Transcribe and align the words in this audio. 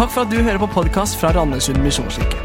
Takk 0.00 0.14
for 0.14 0.24
at 0.24 0.30
du 0.32 0.38
hører 0.40 0.56
på 0.56 0.66
podkast 0.72 1.18
fra 1.20 1.28
Randesund 1.36 1.82
misjonskirke. 1.84 2.38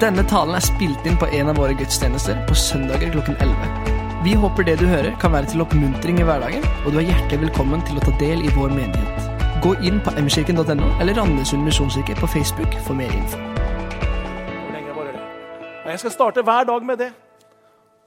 Denne 0.00 0.22
talen 0.24 0.56
er 0.56 0.62
spilt 0.64 1.04
inn 1.04 1.18
på 1.20 1.26
en 1.36 1.50
av 1.52 1.58
våre 1.60 1.74
gudstjenester 1.76 2.38
på 2.48 2.56
søndager 2.56 3.12
klokken 3.12 3.36
11. 3.44 3.90
Vi 4.24 4.32
håper 4.40 4.64
det 4.64 4.78
du 4.80 4.86
hører, 4.88 5.10
kan 5.20 5.34
være 5.36 5.50
til 5.52 5.60
oppmuntring 5.66 6.22
i 6.22 6.24
hverdagen, 6.24 6.64
og 6.86 6.96
du 6.96 7.02
er 7.02 7.10
hjertelig 7.10 7.42
velkommen 7.42 7.84
til 7.84 8.00
å 8.00 8.06
ta 8.06 8.16
del 8.24 8.40
i 8.40 8.54
vår 8.56 8.72
menighet. 8.72 9.28
Gå 9.60 9.74
inn 9.84 10.00
på 10.00 10.16
mkirken.no 10.16 10.88
eller 10.96 11.20
Randesund 11.20 11.68
misjonskirke 11.68 12.16
på 12.24 12.32
Facebook 12.38 12.80
for 12.88 12.96
mer 12.96 13.12
info. 13.12 13.44
Jeg 15.84 16.06
skal 16.06 16.18
starte 16.18 16.48
hver 16.48 16.72
dag 16.72 16.88
med 16.88 17.04
det. 17.04 17.12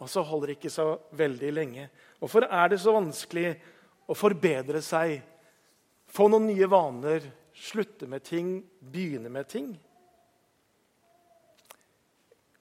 Og 0.02 0.10
så 0.10 0.26
holder 0.26 0.56
det 0.56 0.58
ikke 0.58 0.74
så 0.74 0.96
veldig 1.14 1.54
lenge. 1.54 1.92
Hvorfor 2.18 2.50
er 2.50 2.74
det 2.74 2.82
så 2.82 2.98
vanskelig 2.98 3.60
å 4.10 4.18
forbedre 4.18 4.82
seg, 4.82 5.20
få 6.10 6.34
noen 6.34 6.50
nye 6.50 6.66
vaner, 6.66 7.36
slutte 7.58 8.08
med 8.08 8.24
ting, 8.24 8.62
begynne 8.80 9.30
med 9.34 9.48
ting? 9.50 9.72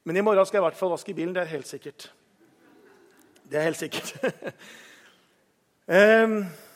Men 0.07 0.17
i 0.17 0.23
morgen 0.23 0.47
skal 0.47 0.61
jeg 0.61 0.65
i 0.65 0.69
hvert 0.69 0.79
fall 0.79 0.93
vaske 0.95 1.15
bilen. 1.15 1.35
Det 1.35 1.43
er 1.43 1.51
helt 1.51 1.69
sikkert. 1.69 2.09
Det 3.47 3.59
er 3.59 3.67
helt 3.69 3.81
sikkert. 3.81 4.15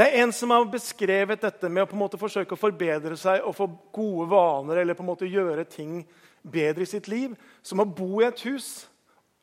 Det 0.00 0.06
er 0.06 0.22
en 0.22 0.30
som 0.32 0.52
har 0.54 0.64
beskrevet 0.70 1.42
dette 1.42 1.68
med 1.68 1.82
å 1.82 1.88
på 1.90 1.96
en 1.96 2.00
måte 2.00 2.18
forsøke 2.20 2.54
å 2.54 2.60
forbedre 2.60 3.16
seg 3.20 3.42
og 3.44 3.56
få 3.58 3.66
gode 3.92 4.28
vaner 4.30 4.78
eller 4.80 4.96
på 4.96 5.02
en 5.02 5.10
måte 5.10 5.28
gjøre 5.28 5.66
ting 5.68 5.98
bedre 6.40 6.86
i 6.86 6.88
sitt 6.88 7.10
liv, 7.10 7.34
som 7.60 7.82
å 7.82 7.84
bo 7.84 8.22
i 8.22 8.28
et 8.28 8.40
hus 8.46 8.86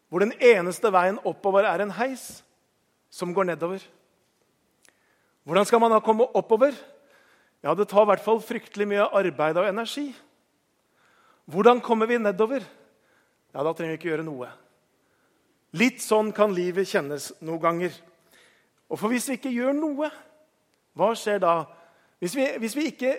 hvor 0.08 0.24
den 0.24 0.32
eneste 0.40 0.90
veien 0.96 1.20
oppover 1.28 1.68
er 1.68 1.84
en 1.84 1.94
heis 2.00 2.40
som 3.14 3.36
går 3.36 3.52
nedover. 3.52 3.84
Hvordan 5.46 5.68
skal 5.68 5.84
man 5.84 5.94
da 5.94 6.00
komme 6.04 6.26
oppover? 6.36 6.74
Ja, 7.64 7.74
Det 7.76 7.88
tar 7.90 8.05
i 8.05 8.12
hvert 8.12 8.24
fall 8.24 8.41
fryktelig 8.41 8.88
mye 8.88 9.10
arbeid 9.18 9.58
og 9.58 9.68
energi. 9.68 10.12
Hvordan 11.48 11.82
kommer 11.82 12.08
vi 12.08 12.18
nedover? 12.18 12.64
Ja, 13.54 13.64
Da 13.64 13.74
trenger 13.74 13.96
vi 13.96 13.99
ikke 14.02 14.12
gjøre 14.12 14.27
noe. 14.27 14.49
Litt 15.74 16.02
sånn 16.02 16.32
kan 16.32 16.54
livet 16.54 16.88
kjennes 16.88 17.32
noen 17.41 17.62
ganger. 17.62 17.96
Og 18.88 18.99
for 18.99 19.12
hvis 19.12 19.27
vi 19.30 19.36
ikke 19.36 19.52
gjør 19.52 19.74
noe, 19.76 20.10
hva 20.96 21.10
skjer 21.18 21.41
da? 21.44 21.66
Hvis 22.24 22.36
vi, 22.38 22.46
hvis 22.58 22.76
vi 22.77 22.86
ikke 22.91 23.18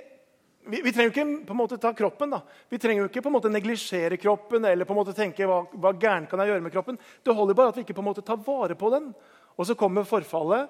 vi, 0.69 0.83
vi, 0.85 0.93
trenger 0.93 1.09
jo 1.09 1.15
ikke 1.15 1.47
på 1.49 1.55
en 1.55 1.61
måte 1.61 1.79
ta 1.81 1.95
kroppen. 1.97 2.31
da. 2.35 2.43
Vi 2.69 2.79
trenger 2.81 3.05
jo 3.05 3.09
ikke 3.09 3.23
på 3.25 3.31
en 3.31 3.37
måte 3.39 3.53
neglisjere 3.53 4.19
kroppen 4.21 4.67
eller 4.69 4.85
på 4.85 4.93
en 4.93 4.99
måte 5.01 5.15
tenke 5.17 5.47
hva, 5.49 5.63
hva 5.73 5.95
gærent 5.97 6.29
kan 6.29 6.43
jeg 6.43 6.53
gjøre 6.53 6.65
med 6.65 6.75
kroppen. 6.75 6.99
Det 7.25 7.35
holder 7.35 7.57
bare 7.57 7.73
at 7.73 7.79
vi 7.79 7.87
ikke 7.87 7.97
på 7.97 8.05
en 8.05 8.09
måte 8.11 8.25
tar 8.27 8.41
vare 8.45 8.77
på 8.77 8.91
den. 8.93 9.07
Og 9.57 9.69
så 9.69 9.77
kommer 9.79 10.09
forfallet 10.09 10.69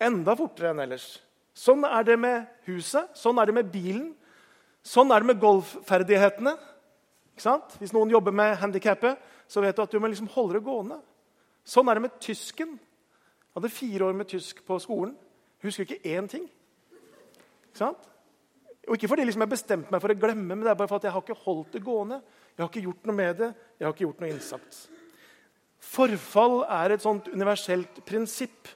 enda 0.00 0.36
fortere 0.38 0.70
enn 0.70 0.84
ellers. 0.84 1.08
Sånn 1.56 1.84
er 1.84 2.04
det 2.06 2.16
med 2.20 2.46
huset, 2.68 3.10
sånn 3.18 3.38
er 3.40 3.50
det 3.50 3.56
med 3.56 3.70
bilen, 3.72 4.10
sånn 4.86 5.10
er 5.12 5.22
det 5.22 5.32
med 5.32 5.40
golfferdighetene. 5.42 6.54
Hvis 7.80 7.94
noen 7.96 8.12
jobber 8.12 8.34
med 8.36 8.58
handikappet, 8.60 9.18
så 9.48 9.62
vet 9.64 9.76
du 9.76 9.82
at 9.82 9.92
du 9.92 9.98
må 10.00 10.10
liksom 10.10 10.28
holde 10.34 10.58
det 10.58 10.64
gående. 10.64 11.00
Sånn 11.66 11.88
er 11.88 11.98
det 11.98 12.04
med 12.06 12.20
tysken. 12.22 12.76
Jeg 12.76 13.56
hadde 13.58 13.72
fire 13.72 14.06
år 14.06 14.16
med 14.16 14.28
tysk 14.30 14.62
på 14.66 14.78
skolen. 14.82 15.16
Husker 15.64 15.84
ikke 15.86 16.16
én 16.16 16.28
ting. 16.30 16.46
Ikke 17.70 17.80
sant? 17.82 18.06
Og 18.88 18.96
Ikke 18.96 19.10
fordi 19.10 19.26
liksom 19.26 19.44
jeg 19.44 19.52
bestemte 19.52 19.92
meg 19.92 20.00
for 20.02 20.12
å 20.12 20.18
glemme, 20.18 20.54
men 20.54 20.64
det 20.64 20.72
er 20.72 20.78
bare 20.78 20.88
for 20.90 21.00
at 21.00 21.04
jeg 21.06 21.12
har 21.14 21.24
ikke 21.24 21.42
holdt 21.44 21.76
det 21.76 21.84
gående. 21.84 22.20
Jeg 22.56 22.62
har 22.62 22.70
ikke 22.70 22.86
gjort 22.86 23.06
noe 23.06 23.16
med 23.16 23.36
det. 23.38 23.50
Jeg 23.78 23.86
har 23.86 23.94
ikke 23.94 24.06
gjort 24.06 24.22
noe 24.22 24.30
innsats. 24.32 24.80
Forfall 25.80 26.56
er 26.66 26.94
et 26.94 27.04
sånt 27.04 27.28
universelt 27.32 28.00
prinsipp. 28.08 28.68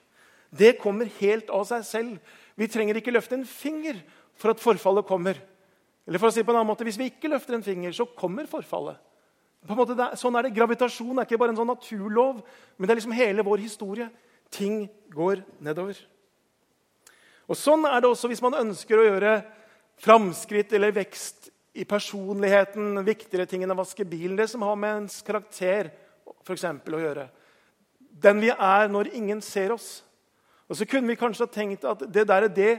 Det 0.49 0.77
kommer 0.81 1.09
helt 1.19 1.51
av 1.53 1.65
seg 1.69 1.85
selv. 1.85 2.35
Vi 2.55 2.67
trenger 2.71 2.99
ikke 2.99 3.13
løfte 3.13 3.37
en 3.37 3.47
finger 3.47 3.99
for 4.39 4.53
at 4.53 4.61
forfallet 4.63 5.07
kommer. 5.07 5.39
Eller 6.05 6.21
for 6.21 6.29
å 6.29 6.33
si 6.35 6.43
på 6.45 6.53
en 6.53 6.59
annen 6.59 6.69
måte, 6.69 6.85
Hvis 6.85 6.99
vi 6.99 7.09
ikke 7.09 7.31
løfter 7.31 7.57
en 7.57 7.65
finger, 7.65 7.91
så 7.91 8.05
kommer 8.05 8.47
forfallet. 8.47 8.97
På 9.65 9.73
en 9.73 9.79
måte, 9.79 9.95
er, 9.97 10.15
sånn 10.15 10.35
er 10.37 10.45
det. 10.45 10.53
Gravitasjon 10.53 11.17
er 11.17 11.25
ikke 11.25 11.39
bare 11.41 11.55
en 11.55 11.57
sånn 11.57 11.71
naturlov, 11.73 12.43
men 12.77 12.85
det 12.85 12.93
er 12.93 12.99
liksom 12.99 13.17
hele 13.17 13.43
vår 13.43 13.63
historie. 13.65 14.09
Ting 14.53 14.85
går 15.09 15.41
nedover. 15.59 15.97
Og 17.49 17.57
Sånn 17.57 17.85
er 17.89 18.01
det 18.01 18.09
også 18.09 18.29
hvis 18.29 18.43
man 18.45 18.57
ønsker 18.61 18.99
å 18.99 19.07
gjøre 19.07 19.33
framskritt 20.01 20.73
eller 20.73 20.93
vekst 20.93 21.49
i 21.75 21.83
personligheten 21.87 23.01
viktigere 23.05 23.47
ting 23.49 23.65
enn 23.65 23.73
å 23.73 23.79
vaske 23.81 24.05
bilen. 24.05 24.37
Det 24.37 24.47
som 24.51 24.63
har 24.65 24.77
med 24.79 25.01
ens 25.01 25.19
karakter 25.25 25.91
for 26.45 26.53
eksempel, 26.53 26.95
å 26.95 27.01
gjøre. 27.01 27.27
Den 27.97 28.39
vi 28.43 28.51
er 28.53 28.89
når 28.91 29.11
ingen 29.17 29.41
ser 29.43 29.73
oss. 29.75 30.04
Og 30.69 30.77
Så 30.77 30.87
kunne 30.89 31.07
vi 31.07 31.19
kanskje 31.19 31.45
ha 31.45 31.51
tenkt 31.51 31.85
at 31.85 32.05
det 32.09 32.25
der, 32.27 32.47
det, 32.49 32.71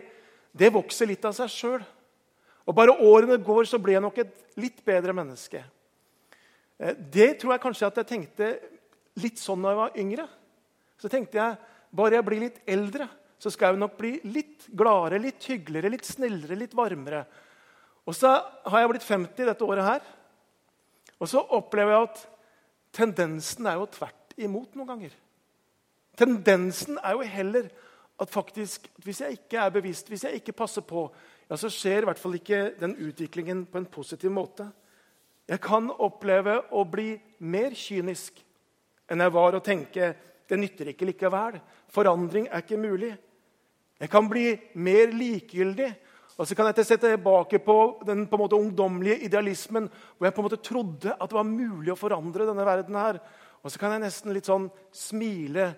det 0.53 0.73
vokser 0.75 1.07
litt 1.07 1.25
av 1.25 1.35
seg 1.37 1.53
sjøl. 1.53 1.85
Og 2.67 2.75
bare 2.75 2.97
årene 2.99 3.39
går, 3.39 3.65
så 3.71 3.79
blir 3.79 3.95
jeg 3.95 4.05
nok 4.05 4.19
et 4.19 4.59
litt 4.59 4.81
bedre 4.85 5.15
menneske. 5.15 5.63
Eh, 6.79 6.97
det 6.97 7.37
tror 7.41 7.55
jeg 7.55 7.63
kanskje 7.63 7.91
at 7.91 8.01
jeg 8.03 8.11
tenkte 8.11 8.51
litt 9.23 9.39
sånn 9.41 9.63
da 9.63 9.73
jeg 9.73 9.81
var 9.81 10.01
yngre. 10.03 10.27
Så 10.99 11.11
tenkte 11.13 11.39
jeg 11.39 11.57
bare 11.97 12.19
jeg 12.19 12.27
blir 12.27 12.43
litt 12.43 12.59
eldre, 12.69 13.07
så 13.39 13.53
skal 13.53 13.75
jeg 13.75 13.83
nok 13.85 13.97
bli 13.99 14.17
litt 14.33 14.67
gladere, 14.77 15.21
litt 15.23 15.45
hyggeligere, 15.47 15.93
litt 15.93 16.09
snillere, 16.09 16.59
litt 16.59 16.75
varmere. 16.77 17.23
Og 18.07 18.17
så 18.17 18.33
har 18.67 18.83
jeg 18.83 18.91
blitt 18.95 19.07
50 19.07 19.49
dette 19.49 19.67
året 19.67 19.87
her. 19.87 20.09
Og 21.21 21.31
så 21.31 21.43
opplever 21.57 21.95
jeg 21.95 22.09
at 22.09 22.25
tendensen 22.97 23.69
er 23.69 23.79
jo 23.81 23.89
tvert 23.93 24.37
imot 24.41 24.75
noen 24.77 24.91
ganger. 24.91 25.15
Tendensen 26.17 26.99
er 27.03 27.17
jo 27.17 27.27
heller 27.29 27.69
at 28.21 28.33
faktisk, 28.33 28.89
hvis 29.05 29.21
jeg 29.21 29.37
ikke 29.37 29.61
er 29.61 29.75
bevisst, 29.75 30.09
hvis 30.09 30.25
jeg 30.25 30.41
ikke 30.41 30.57
passer 30.57 30.85
på, 30.87 31.11
ja, 31.51 31.57
så 31.57 31.69
skjer 31.71 32.05
i 32.05 32.09
hvert 32.09 32.21
fall 32.21 32.39
ikke 32.39 32.63
den 32.81 32.97
utviklingen 32.97 33.67
på 33.69 33.79
en 33.79 33.91
positiv 33.93 34.33
måte. 34.33 34.71
Jeg 35.47 35.61
kan 35.63 35.91
oppleve 35.91 36.57
å 36.75 36.83
bli 36.89 37.13
mer 37.47 37.77
kynisk 37.77 38.41
enn 39.07 39.23
jeg 39.23 39.35
var, 39.37 39.55
og 39.55 39.63
tenke 39.65 40.15
det 40.49 40.59
nytter 40.59 40.91
ikke 40.91 41.07
likevel. 41.11 41.61
Forandring 41.93 42.49
er 42.49 42.65
ikke 42.65 42.81
mulig. 42.81 43.13
Jeg 44.01 44.11
kan 44.11 44.29
bli 44.29 44.49
mer 44.75 45.13
likegyldig. 45.15 45.93
Og 46.37 46.45
så 46.49 46.57
kan 46.57 46.69
jeg 46.69 46.85
se 46.85 46.99
tilbake 47.01 47.63
på 47.65 47.77
den 48.05 48.27
på 48.29 48.37
måte 48.37 48.59
ungdommelige 48.59 49.23
idealismen 49.25 49.87
hvor 49.89 50.27
jeg 50.27 50.35
på 50.37 50.43
en 50.43 50.47
måte 50.51 50.61
trodde 50.61 51.15
at 51.15 51.31
det 51.31 51.39
var 51.39 51.49
mulig 51.49 51.95
å 51.95 51.99
forandre 51.99 52.49
denne 52.49 52.67
verden. 52.67 52.95
her. 52.95 53.21
Og 53.63 53.73
så 53.73 53.81
kan 53.81 53.95
jeg 53.95 54.05
nesten 54.05 54.35
litt 54.37 54.47
sånn 54.47 54.69
smile 54.93 55.71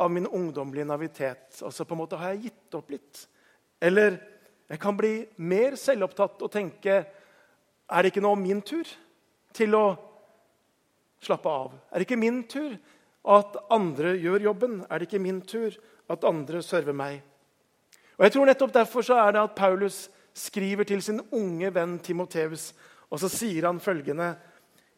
av 0.00 0.10
min 0.12 0.26
ungdommelige 0.26 0.88
navitet. 0.88 1.60
Og 1.62 1.72
så 1.74 1.84
på 1.84 1.96
en 1.96 2.02
måte 2.02 2.18
har 2.20 2.34
jeg 2.34 2.50
gitt 2.50 2.76
opp 2.78 2.90
litt. 2.92 3.24
Eller 3.80 4.18
jeg 4.70 4.80
kan 4.80 4.96
bli 4.96 5.14
mer 5.36 5.76
selvopptatt 5.80 6.42
og 6.44 6.52
tenke 6.52 7.02
Er 7.90 8.02
det 8.02 8.12
ikke 8.12 8.22
nå 8.22 8.36
min 8.38 8.60
tur 8.62 8.86
til 9.52 9.74
å 9.74 9.86
slappe 11.20 11.50
av? 11.50 11.72
Er 11.90 11.98
det 11.98 12.06
ikke 12.06 12.20
min 12.20 12.44
tur 12.46 12.76
at 13.26 13.56
andre 13.70 14.14
gjør 14.14 14.46
jobben? 14.46 14.76
Er 14.86 14.98
det 14.98 15.08
ikke 15.08 15.22
min 15.22 15.40
tur 15.42 15.74
at 16.10 16.24
andre 16.24 16.62
server 16.62 16.94
meg? 16.94 17.18
Og 18.16 18.24
jeg 18.24 18.36
tror 18.36 18.46
nettopp 18.46 18.76
Derfor 18.78 19.02
så 19.02 19.18
er 19.18 19.34
det 19.34 19.42
at 19.42 19.58
Paulus 19.58 20.04
skriver 20.34 20.86
til 20.86 21.02
sin 21.02 21.18
unge 21.34 21.74
venn 21.74 21.98
Timoteus, 21.98 22.70
og 23.10 23.18
så 23.18 23.28
sier 23.28 23.66
han 23.66 23.80
følgende 23.82 24.36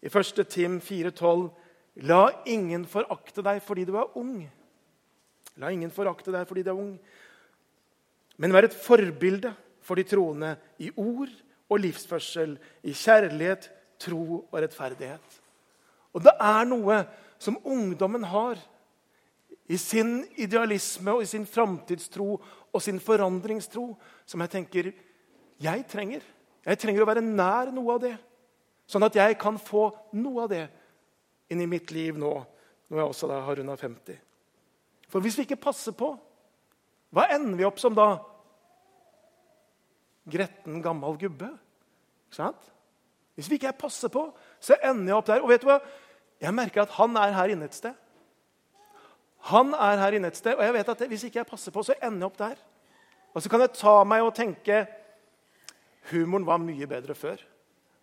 i 0.02 0.10
1. 0.10 0.42
Tim 0.50 0.80
4,12.: 0.80 1.48
La 2.04 2.26
ingen 2.46 2.84
forakte 2.84 3.42
deg 3.42 3.62
fordi 3.64 3.86
du 3.88 3.96
er 3.96 4.18
ung. 4.18 4.50
La 5.60 5.72
ingen 5.72 5.92
forakte 5.92 6.32
deg 6.32 6.46
fordi 6.48 6.64
du 6.64 6.72
er 6.72 6.78
ung, 6.78 6.94
men 8.40 8.54
vær 8.54 8.66
et 8.66 8.76
forbilde 8.76 9.52
for 9.84 9.98
de 9.98 10.06
troende 10.08 10.54
i 10.80 10.88
ord 10.96 11.30
og 11.72 11.80
livsførsel, 11.82 12.56
i 12.84 12.94
kjærlighet, 12.96 13.68
tro 14.00 14.42
og 14.42 14.56
rettferdighet. 14.56 15.38
Og 16.12 16.24
det 16.24 16.32
er 16.40 16.64
noe 16.68 17.02
som 17.40 17.58
ungdommen 17.64 18.24
har 18.28 18.60
i 19.72 19.78
sin 19.80 20.22
idealisme 20.40 21.14
og 21.16 21.22
i 21.24 21.30
sin 21.30 21.46
framtidstro 21.48 22.34
og 22.72 22.82
sin 22.82 23.00
forandringstro, 23.00 23.92
som 24.26 24.44
jeg 24.44 24.52
tenker 24.52 24.90
jeg 25.62 25.86
trenger. 25.88 26.24
Jeg 26.66 26.78
trenger 26.78 27.04
å 27.04 27.08
være 27.08 27.24
nær 27.24 27.70
noe 27.74 27.96
av 27.96 28.02
det, 28.02 28.16
sånn 28.86 29.06
at 29.06 29.16
jeg 29.18 29.38
kan 29.40 29.58
få 29.58 29.88
noe 30.18 30.44
av 30.44 30.52
det 30.52 30.66
inn 31.52 31.62
i 31.62 31.68
mitt 31.68 31.90
liv 31.94 32.18
nå, 32.18 32.34
når 32.88 33.00
jeg 33.00 33.14
også 33.14 33.30
har 33.32 33.58
runda 33.58 33.76
50. 33.78 34.20
For 35.12 35.20
hvis 35.20 35.36
vi 35.36 35.44
ikke 35.44 35.60
passer 35.60 35.92
på, 35.96 36.14
hva 37.12 37.26
ender 37.34 37.58
vi 37.58 37.66
opp 37.68 37.80
som 37.80 37.92
da? 37.92 38.14
Gretten, 40.32 40.78
gammel 40.80 41.18
gubbe. 41.20 41.50
Ikke 42.30 42.38
sant? 42.38 42.70
Hvis 43.36 43.50
vi 43.50 43.58
ikke 43.58 43.74
passer 43.84 44.08
på, 44.12 44.30
så 44.60 44.78
ender 44.80 45.12
jeg 45.12 45.18
opp 45.18 45.28
der. 45.28 45.44
Og 45.44 45.52
vet 45.52 45.64
du 45.64 45.68
hva? 45.68 45.78
Jeg 46.40 46.56
merker 46.56 46.86
at 46.86 46.96
han 46.96 47.16
er 47.20 47.34
her 47.36 47.52
inne 47.52 47.68
et 47.68 47.76
sted. 47.76 47.94
Han 49.52 49.74
er 49.74 50.00
her 50.00 50.16
inne 50.16 50.30
et 50.30 50.38
sted, 50.38 50.54
og 50.54 50.62
jeg 50.62 50.74
vet 50.76 50.90
at 50.92 51.00
hvis 51.10 51.24
ikke 51.26 51.40
jeg 51.40 51.48
passer 51.48 51.74
på, 51.74 51.82
så 51.82 51.96
ender 51.98 52.22
jeg 52.22 52.30
opp 52.30 52.38
der. 52.38 52.60
Og 53.34 53.42
så 53.42 53.50
kan 53.50 53.64
jeg 53.64 53.74
ta 53.74 53.94
meg 54.06 54.22
og 54.22 54.34
tenke 54.36 54.84
humoren 56.12 56.46
var 56.46 56.60
mye 56.62 56.86
bedre 56.86 57.16
før. 57.18 57.42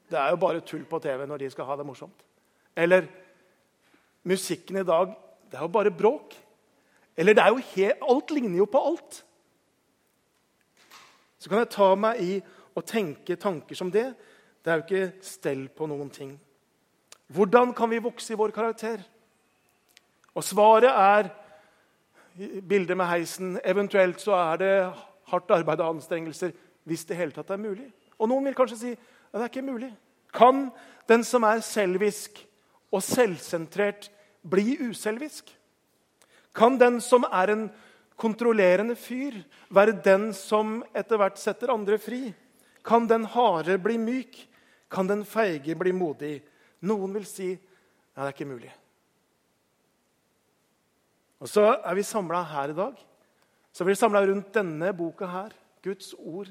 Det 0.09 0.17
er 0.17 0.33
jo 0.33 0.41
bare 0.41 0.63
tull 0.65 0.83
på 0.89 0.99
TV 1.03 1.25
når 1.29 1.43
de 1.43 1.49
skal 1.53 1.67
ha 1.69 1.77
det 1.79 1.85
morsomt. 1.87 2.25
Eller 2.75 3.07
musikken 4.27 4.81
i 4.81 4.85
dag 4.85 5.13
det 5.49 5.57
er 5.57 5.65
jo 5.65 5.71
bare 5.73 5.93
bråk. 5.93 6.35
Eller 7.19 7.35
det 7.35 7.43
er 7.43 7.51
jo 7.51 7.67
helt, 7.73 8.03
alt 8.13 8.31
ligner 8.31 8.61
jo 8.61 8.67
på 8.71 8.79
alt. 8.91 9.23
Så 11.39 11.51
kan 11.51 11.59
jeg 11.59 11.71
ta 11.73 11.89
meg 11.99 12.21
i 12.23 12.37
å 12.75 12.83
tenke 12.85 13.35
tanker 13.39 13.75
som 13.75 13.91
det, 13.91 14.07
det 14.63 14.71
er 14.71 14.79
jo 14.79 14.85
ikke 14.85 15.25
stell 15.25 15.65
på 15.75 15.87
noen 15.87 16.09
ting. 16.11 16.33
Hvordan 17.31 17.73
kan 17.75 17.91
vi 17.91 18.01
vokse 18.03 18.33
i 18.33 18.39
vår 18.39 18.53
karakter? 18.55 19.03
Og 20.35 20.43
svaret 20.45 20.89
er 20.89 21.29
bildet 22.67 22.97
med 22.97 23.07
heisen. 23.09 23.57
Eventuelt 23.63 24.21
så 24.23 24.35
er 24.37 24.61
det 24.61 24.73
hardt 25.31 25.51
arbeid 25.51 25.83
og 25.83 25.95
anstrengelser 25.95 26.55
hvis 26.87 27.05
det 27.05 27.17
hele 27.19 27.35
tatt 27.35 27.51
er 27.53 27.61
mulig. 27.61 27.87
Og 28.17 28.31
noen 28.31 28.47
vil 28.47 28.57
kanskje 28.57 28.79
si 28.79 28.93
at 28.95 29.35
det 29.35 29.45
er 29.45 29.51
ikke 29.51 29.67
mulig. 29.67 29.91
Kan 30.33 30.69
den 31.09 31.23
som 31.27 31.43
er 31.43 31.63
selvisk 31.65 32.39
og 32.91 33.03
selvsentrert, 33.05 34.09
bli 34.49 34.77
uselvisk? 34.87 35.51
Kan 36.55 36.77
den 36.79 36.99
som 37.03 37.25
er 37.29 37.53
en 37.53 37.67
kontrollerende 38.19 38.95
fyr, 38.99 39.37
være 39.71 39.95
den 40.03 40.29
som 40.35 40.81
etter 40.97 41.19
hvert 41.19 41.39
setter 41.39 41.71
andre 41.73 41.99
fri? 42.01 42.29
Kan 42.85 43.07
den 43.07 43.27
harde 43.29 43.77
bli 43.81 43.97
myk? 44.01 44.37
Kan 44.89 45.07
den 45.07 45.23
feige 45.27 45.77
bli 45.77 45.93
modig? 45.93 46.39
Noen 46.81 47.13
vil 47.13 47.27
si 47.27 47.51
ja, 47.53 48.25
det 48.25 48.31
er 48.31 48.33
ikke 48.33 48.49
mulig. 48.49 48.71
Og 51.39 51.47
Så 51.47 51.63
er 51.63 51.95
vi 51.95 52.03
samla 52.03 52.41
her 52.43 52.73
i 52.73 52.75
dag. 52.75 52.97
Så 53.71 53.83
er 53.83 53.87
vi 53.87 53.95
samla 53.95 54.25
rundt 54.27 54.51
denne 54.51 54.89
boka 54.97 55.27
her, 55.29 55.53
Guds 55.85 56.11
ord. 56.17 56.49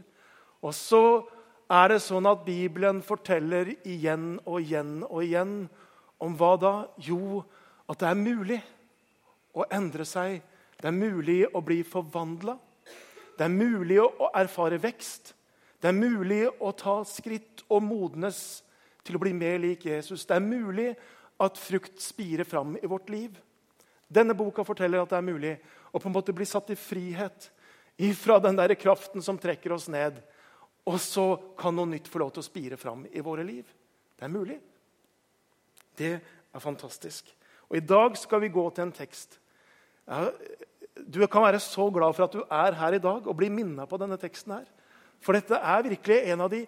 Og 0.65 0.73
så 0.73 1.27
er 1.69 1.93
det 1.93 2.01
sånn 2.01 2.25
at 2.31 2.47
Bibelen 2.47 3.03
forteller 3.05 3.75
igjen 3.85 4.39
og 4.47 4.62
igjen 4.62 5.03
og 5.05 5.21
igjen 5.27 5.53
om 6.25 6.39
hva 6.39 6.55
da? 6.56 6.73
Jo, 6.97 7.43
at 7.85 8.01
det 8.01 8.09
er 8.09 8.23
mulig 8.23 8.62
å 9.55 9.67
endre 9.73 10.05
seg. 10.09 10.41
Det 10.79 10.89
er 10.89 10.95
mulig 10.95 11.43
å 11.55 11.62
bli 11.65 11.83
forvandla. 11.87 12.56
Det 13.39 13.47
er 13.47 13.55
mulig 13.55 14.00
å 14.03 14.31
erfare 14.35 14.81
vekst. 14.83 15.35
Det 15.79 15.91
er 15.91 15.95
mulig 15.95 16.43
å 16.59 16.73
ta 16.75 17.00
skritt 17.06 17.62
og 17.69 17.85
modnes 17.87 18.62
til 19.06 19.17
å 19.17 19.23
bli 19.23 19.33
mer 19.37 19.61
lik 19.62 19.87
Jesus. 19.87 20.27
Det 20.27 20.37
er 20.37 20.45
mulig 20.45 20.89
at 21.39 21.61
frukt 21.61 22.00
spirer 22.03 22.49
fram 22.49 22.75
i 22.83 22.91
vårt 22.91 23.11
liv. 23.15 23.37
Denne 24.09 24.35
boka 24.35 24.65
forteller 24.67 25.05
at 25.05 25.12
det 25.12 25.21
er 25.21 25.29
mulig 25.29 25.55
å 25.93 26.01
på 26.01 26.11
en 26.11 26.17
måte 26.17 26.35
bli 26.35 26.47
satt 26.49 26.73
i 26.75 26.79
frihet 26.79 27.51
ifra 27.99 28.39
den 28.43 28.59
der 28.59 28.75
kraften 28.79 29.23
som 29.23 29.39
trekker 29.39 29.75
oss 29.77 29.89
ned. 29.93 30.19
Og 30.89 30.99
så 31.03 31.29
kan 31.59 31.77
noe 31.77 31.91
nytt 31.91 32.09
få 32.09 32.23
lov 32.23 32.33
til 32.35 32.43
å 32.43 32.49
spire 32.49 32.79
fram 32.81 33.05
i 33.12 33.23
våre 33.23 33.44
liv. 33.47 33.67
Det 34.19 34.27
er 34.27 34.33
mulig. 34.33 34.59
Det 35.99 36.15
er 36.19 36.62
fantastisk. 36.62 37.29
Og 37.69 37.76
I 37.76 37.85
dag 37.85 38.17
skal 38.17 38.41
vi 38.41 38.53
gå 38.53 38.65
til 38.70 38.87
en 38.87 38.94
tekst. 38.97 39.38
Du 40.99 41.20
kan 41.26 41.44
være 41.44 41.61
så 41.61 41.91
glad 41.94 42.17
for 42.17 42.25
at 42.25 42.35
du 42.35 42.43
er 42.43 42.76
her 42.81 42.97
i 42.97 43.03
dag 43.03 43.26
og 43.26 43.37
blir 43.37 43.53
minna 43.53 43.87
på 43.87 43.99
denne 44.00 44.17
teksten. 44.17 44.53
her. 44.53 44.65
For 45.20 45.32
dette 45.32 45.55
er 45.55 45.82
virkelig 45.82 46.23
en 46.32 46.41
av 46.41 46.50
de 46.50 46.65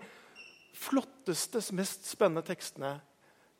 flotteste, 0.74 1.62
mest 1.74 2.06
spennende 2.10 2.42
tekstene 2.46 2.98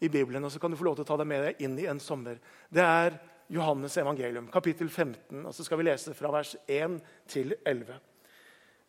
i 0.01 0.09
Bibelen. 0.09 0.45
Og 0.45 0.53
så 0.53 0.59
kan 0.59 0.71
du 0.71 0.77
få 0.77 0.85
lov 0.85 0.99
til 0.99 1.07
å 1.07 1.11
ta 1.11 1.17
deg 1.21 1.27
med 1.27 1.45
deg 1.45 1.63
inn 1.65 1.79
i 1.79 1.89
en 1.91 2.01
sommer. 2.01 2.39
Det 2.71 2.83
er 2.83 3.19
Johannes 3.51 3.97
evangelium, 3.99 4.49
kapittel 4.53 4.91
15. 4.91 5.47
og 5.47 5.55
Så 5.55 5.65
skal 5.65 5.81
vi 5.81 5.89
lese 5.89 6.15
fra 6.15 6.31
vers 6.31 6.55
1 6.69 7.01
til 7.29 7.55
11. 7.67 7.99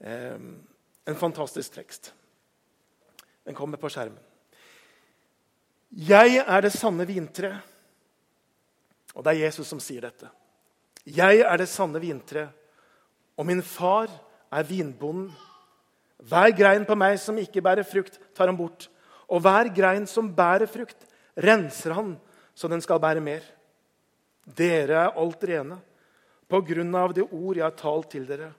Ehm, 0.06 0.52
en 1.08 1.16
fantastisk 1.16 1.74
tekst. 1.74 2.14
Den 3.46 3.56
kommer 3.56 3.78
på 3.78 3.90
skjermen. 3.90 4.20
Jeg 5.92 6.38
er 6.46 6.62
det 6.62 6.72
sanne 6.72 7.08
vintre. 7.08 7.58
Og 9.16 9.24
det 9.24 9.34
er 9.34 9.46
Jesus 9.46 9.70
som 9.72 9.82
sier 9.84 10.04
dette. 10.06 10.30
Jeg 11.06 11.42
er 11.42 11.58
det 11.58 11.70
sanne 11.70 12.00
vintre, 12.02 12.48
og 13.38 13.48
min 13.48 13.64
far 13.66 14.12
er 14.54 14.68
vinbonden. 14.68 15.32
Hver 16.22 16.52
grein 16.54 16.86
på 16.86 16.96
meg 17.00 17.18
som 17.20 17.40
ikke 17.42 17.64
bærer 17.66 17.88
frukt, 17.88 18.20
tar 18.38 18.52
han 18.52 18.58
bort. 18.60 18.88
Og 19.32 19.42
hver 19.42 19.72
grein 19.74 20.06
som 20.08 20.30
bærer 20.36 20.70
frukt, 20.70 21.00
renser 21.34 21.96
han, 21.98 22.14
så 22.54 22.70
den 22.70 22.84
skal 22.84 23.02
bære 23.02 23.24
mer. 23.24 23.42
Dere 24.46 25.08
er 25.08 25.18
alt 25.18 25.44
rene 25.48 25.80
på 26.52 26.60
grunn 26.68 26.94
av 27.00 27.14
det 27.16 27.24
ord 27.24 27.58
jeg 27.58 27.64
har 27.64 27.78
talt 27.80 28.12
til 28.12 28.28
dere. 28.28 28.52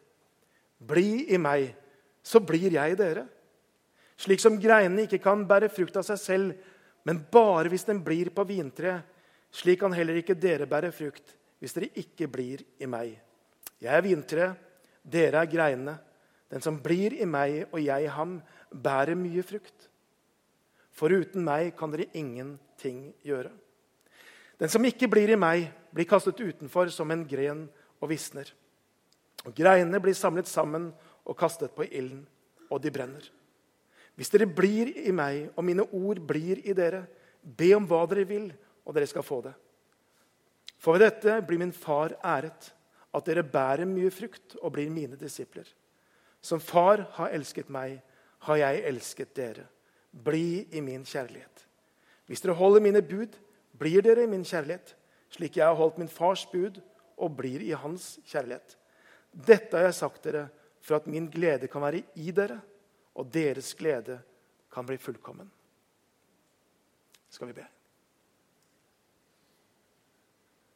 Bli 0.83 1.29
i 1.35 1.39
meg, 1.39 1.69
så 2.25 2.41
blir 2.43 2.73
jeg 2.73 2.97
dere. 2.99 3.27
Slik 4.19 4.41
som 4.43 4.59
greinene 4.61 5.05
ikke 5.07 5.21
kan 5.23 5.45
bære 5.49 5.71
frukt 5.73 5.99
av 6.01 6.07
seg 6.07 6.21
selv, 6.21 6.53
men 7.07 7.21
bare 7.33 7.71
hvis 7.71 7.85
den 7.89 8.01
blir 8.05 8.31
på 8.35 8.47
vintreet, 8.49 9.05
slik 9.53 9.81
kan 9.83 9.95
heller 9.95 10.19
ikke 10.21 10.39
dere 10.39 10.69
bære 10.69 10.93
frukt 10.95 11.35
hvis 11.63 11.77
dere 11.77 11.93
ikke 12.01 12.27
blir 12.27 12.65
i 12.83 12.89
meg. 12.91 13.15
Jeg 13.83 13.95
er 13.95 14.03
vintreet, 14.03 14.59
dere 15.03 15.43
er 15.43 15.51
greinene. 15.51 15.95
Den 16.51 16.63
som 16.65 16.81
blir 16.83 17.15
i 17.15 17.27
meg 17.29 17.69
og 17.71 17.79
jeg 17.81 18.09
i 18.09 18.11
ham, 18.13 18.41
bærer 18.73 19.15
mye 19.19 19.45
frukt. 19.47 19.89
For 20.93 21.13
uten 21.15 21.45
meg 21.47 21.73
kan 21.79 21.93
dere 21.93 22.11
ingenting 22.19 23.13
gjøre. 23.25 23.53
Den 24.59 24.71
som 24.71 24.85
ikke 24.85 25.09
blir 25.11 25.33
i 25.33 25.39
meg, 25.39 25.71
blir 25.95 26.09
kastet 26.09 26.41
utenfor 26.41 26.91
som 26.95 27.11
en 27.11 27.25
gren 27.29 27.65
og 28.03 28.11
visner. 28.11 28.51
Og 29.47 29.55
Greinene 29.57 29.99
blir 30.03 30.15
samlet 30.15 30.51
sammen 30.51 30.91
og 31.27 31.39
kastet 31.39 31.75
på 31.75 31.87
ilden, 31.89 32.27
og 32.71 32.83
de 32.83 32.93
brenner. 32.95 33.25
Hvis 34.15 34.31
dere 34.31 34.47
blir 34.47 34.93
i 35.03 35.13
meg, 35.15 35.49
og 35.57 35.65
mine 35.65 35.87
ord 35.89 36.21
blir 36.27 36.61
i 36.63 36.75
dere, 36.77 37.07
be 37.43 37.73
om 37.75 37.87
hva 37.89 38.05
dere 38.11 38.27
vil, 38.29 38.51
og 38.85 38.95
dere 38.95 39.09
skal 39.11 39.27
få 39.27 39.41
det. 39.45 39.55
For 40.83 40.97
ved 40.97 41.07
dette 41.07 41.37
blir 41.47 41.61
min 41.63 41.75
far 41.75 42.17
æret, 42.25 42.73
at 43.13 43.27
dere 43.29 43.45
bærer 43.45 43.87
mye 43.87 44.11
frukt 44.11 44.57
og 44.63 44.73
blir 44.75 44.91
mine 44.91 45.19
disipler. 45.21 45.67
Som 46.43 46.61
far 46.61 47.05
har 47.19 47.35
elsket 47.37 47.71
meg, 47.71 48.01
har 48.49 48.59
jeg 48.59 48.83
elsket 48.89 49.35
dere. 49.37 49.69
Bli 50.11 50.65
i 50.75 50.81
min 50.83 51.05
kjærlighet. 51.07 51.67
Hvis 52.27 52.43
dere 52.43 52.57
holder 52.59 52.83
mine 52.83 53.03
bud, 53.03 53.37
blir 53.79 54.03
dere 54.03 54.25
i 54.25 54.31
min 54.31 54.45
kjærlighet, 54.45 54.95
slik 55.33 55.57
jeg 55.57 55.69
har 55.69 55.79
holdt 55.79 56.01
min 56.01 56.11
fars 56.11 56.45
bud 56.51 56.81
og 57.17 57.37
blir 57.39 57.63
i 57.63 57.73
hans 57.79 58.17
kjærlighet. 58.27 58.77
Dette 59.33 59.77
har 59.77 59.87
jeg 59.89 60.01
sagt 60.01 60.25
dere 60.27 60.49
for 60.83 60.99
at 60.99 61.07
min 61.07 61.31
glede 61.31 61.71
kan 61.71 61.85
være 61.85 62.03
i 62.19 62.35
dere, 62.35 62.59
og 63.15 63.31
deres 63.33 63.75
glede 63.79 64.19
kan 64.73 64.87
bli 64.89 64.99
fullkommen. 64.99 65.51
Skal 67.31 67.49
vi 67.53 67.57
be. 67.61 67.69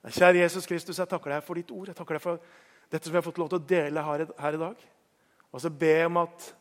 Kjære 0.07 0.45
Jesus 0.45 0.67
Kristus, 0.67 0.99
jeg 0.99 1.11
takker 1.11 1.33
deg 1.35 1.43
for 1.43 1.59
ditt 1.59 1.71
ord. 1.75 1.89
Jeg 1.91 1.99
takker 1.99 2.19
deg 2.19 2.23
for 2.23 2.43
dette 2.93 3.09
som 3.09 3.15
vi 3.15 3.19
har 3.19 3.27
fått 3.27 3.41
lov 3.43 3.51
til 3.51 3.59
å 3.59 3.67
dele 3.67 4.05
her, 4.07 4.23
i 4.55 4.61
dag. 4.61 4.87
Og 5.51 5.63
så 5.63 5.71
be 5.71 5.95
om 6.07 6.21
at 6.23 6.53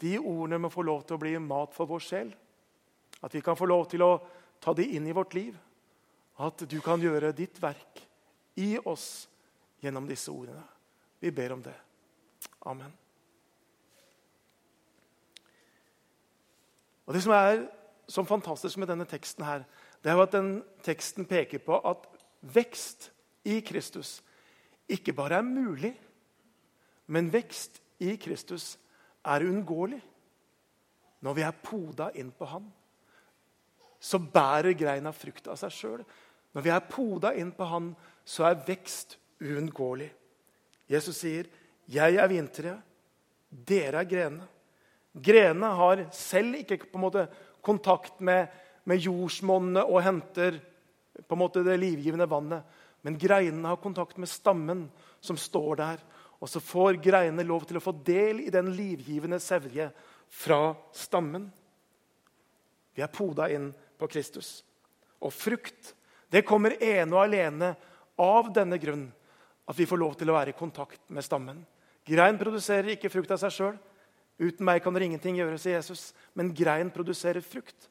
de 0.00 0.16
ordene 0.18 0.60
må 0.64 0.70
få 0.72 0.84
lov 0.86 1.04
til 1.04 1.16
å 1.16 1.20
bli 1.20 1.34
mat 1.40 1.76
for 1.76 1.88
vår 1.90 2.04
sjel. 2.04 2.32
At 3.24 3.34
vi 3.34 3.42
kan 3.44 3.56
få 3.56 3.68
lov 3.68 3.86
til 3.92 4.04
å 4.04 4.12
ta 4.62 4.72
de 4.76 4.86
inn 4.96 5.08
i 5.08 5.14
vårt 5.16 5.36
liv. 5.36 5.56
At 6.40 6.64
du 6.68 6.78
kan 6.84 7.00
gjøre 7.00 7.34
ditt 7.36 7.60
verk 7.60 8.00
i 8.60 8.76
oss 8.78 9.26
gjennom 9.84 10.08
disse 10.08 10.32
ordene. 10.32 10.64
Vi 11.20 11.32
ber 11.32 11.52
om 11.52 11.64
det. 11.64 11.76
Amen. 12.66 12.92
Og 17.06 17.14
Det 17.14 17.22
som 17.22 17.32
er 17.32 17.66
så 18.08 18.24
fantastisk 18.24 18.78
med 18.78 18.88
denne 18.88 19.04
teksten, 19.04 19.44
her, 19.44 19.64
det 20.02 20.10
er 20.10 20.16
jo 20.16 20.26
at 20.26 20.32
den 20.32 20.50
teksten 20.84 21.26
peker 21.26 21.58
på 21.62 21.78
at 21.78 22.06
vekst 22.40 23.10
i 23.44 23.60
Kristus 23.64 24.20
ikke 24.88 25.14
bare 25.16 25.40
er 25.40 25.46
mulig, 25.46 25.92
men 27.10 27.30
vekst 27.32 27.80
i 28.02 28.16
Kristus 28.22 28.76
er 29.26 29.42
uunngåelig. 29.46 30.00
Når 31.20 31.34
vi 31.34 31.42
er 31.42 31.62
poda 31.64 32.10
inn 32.14 32.30
på 32.30 32.46
Han, 32.46 32.66
så 33.98 34.20
bærer 34.20 34.76
greina 34.78 35.10
frukt 35.16 35.48
av 35.50 35.58
seg 35.58 35.74
sjøl. 35.74 36.02
Når 36.54 36.62
vi 36.62 36.70
er 36.70 36.86
poda 36.90 37.32
inn 37.34 37.50
på 37.56 37.66
Han, 37.66 37.94
så 38.24 38.46
er 38.50 38.60
vekst 38.66 39.16
uunngåelig. 39.42 40.12
Jesus 40.86 41.16
sier, 41.16 41.46
'Jeg 41.88 42.16
er 42.16 42.28
vintreet, 42.28 42.82
dere 43.50 44.00
er 44.00 44.10
grenene'. 44.10 44.48
Grenene 45.16 45.66
har 45.66 46.08
selv 46.12 46.54
ikke 46.54 46.78
på 46.78 46.98
en 46.98 47.00
måte 47.00 47.28
kontakt 47.62 48.20
med, 48.20 48.46
med 48.84 48.98
jordsmonnet 48.98 49.84
og 49.84 50.02
henter 50.02 50.60
på 51.24 51.36
en 51.36 51.40
måte 51.40 51.64
det 51.64 51.78
livgivende 51.80 52.28
vannet. 52.28 52.64
Men 53.06 53.18
greinene 53.18 53.70
har 53.70 53.80
kontakt 53.80 54.18
med 54.18 54.28
stammen 54.28 54.86
som 55.20 55.38
står 55.38 55.80
der. 55.80 56.00
Og 56.42 56.50
så 56.50 56.60
får 56.60 57.00
greinene 57.02 57.46
lov 57.46 57.64
til 57.68 57.78
å 57.78 57.84
få 57.84 57.94
del 58.04 58.42
i 58.44 58.52
den 58.52 58.72
livgivende 58.76 59.38
sevje 59.40 59.88
fra 60.28 60.74
stammen. 60.92 61.48
Vi 62.96 63.04
er 63.04 63.12
poda 63.12 63.48
inn 63.52 63.70
på 63.96 64.08
Kristus. 64.10 64.60
Og 65.22 65.32
frukt 65.32 65.94
det 66.32 66.44
kommer 66.44 66.74
ene 66.82 67.14
og 67.14 67.22
alene 67.22 67.72
av 68.20 68.50
denne 68.52 68.78
grunn 68.82 69.06
at 69.66 69.78
vi 69.78 69.86
får 69.86 70.00
lov 70.00 70.16
til 70.18 70.30
å 70.30 70.36
være 70.36 70.52
i 70.52 70.58
kontakt 70.58 71.00
med 71.12 71.24
stammen. 71.24 71.60
Grein 72.06 72.38
produserer 72.38 72.94
ikke 72.94 73.10
frukt 73.10 73.32
av 73.34 73.40
seg 73.42 73.54
sjøl. 73.54 73.76
Uten 74.38 74.66
meg 74.68 74.82
kan 74.84 74.94
dere 74.94 75.08
ingenting 75.08 75.38
gjøre, 75.38 75.58
sier 75.58 75.78
Jesus. 75.78 76.10
Men 76.36 76.52
grein 76.54 76.90
produserer 76.94 77.42
frukt 77.44 77.88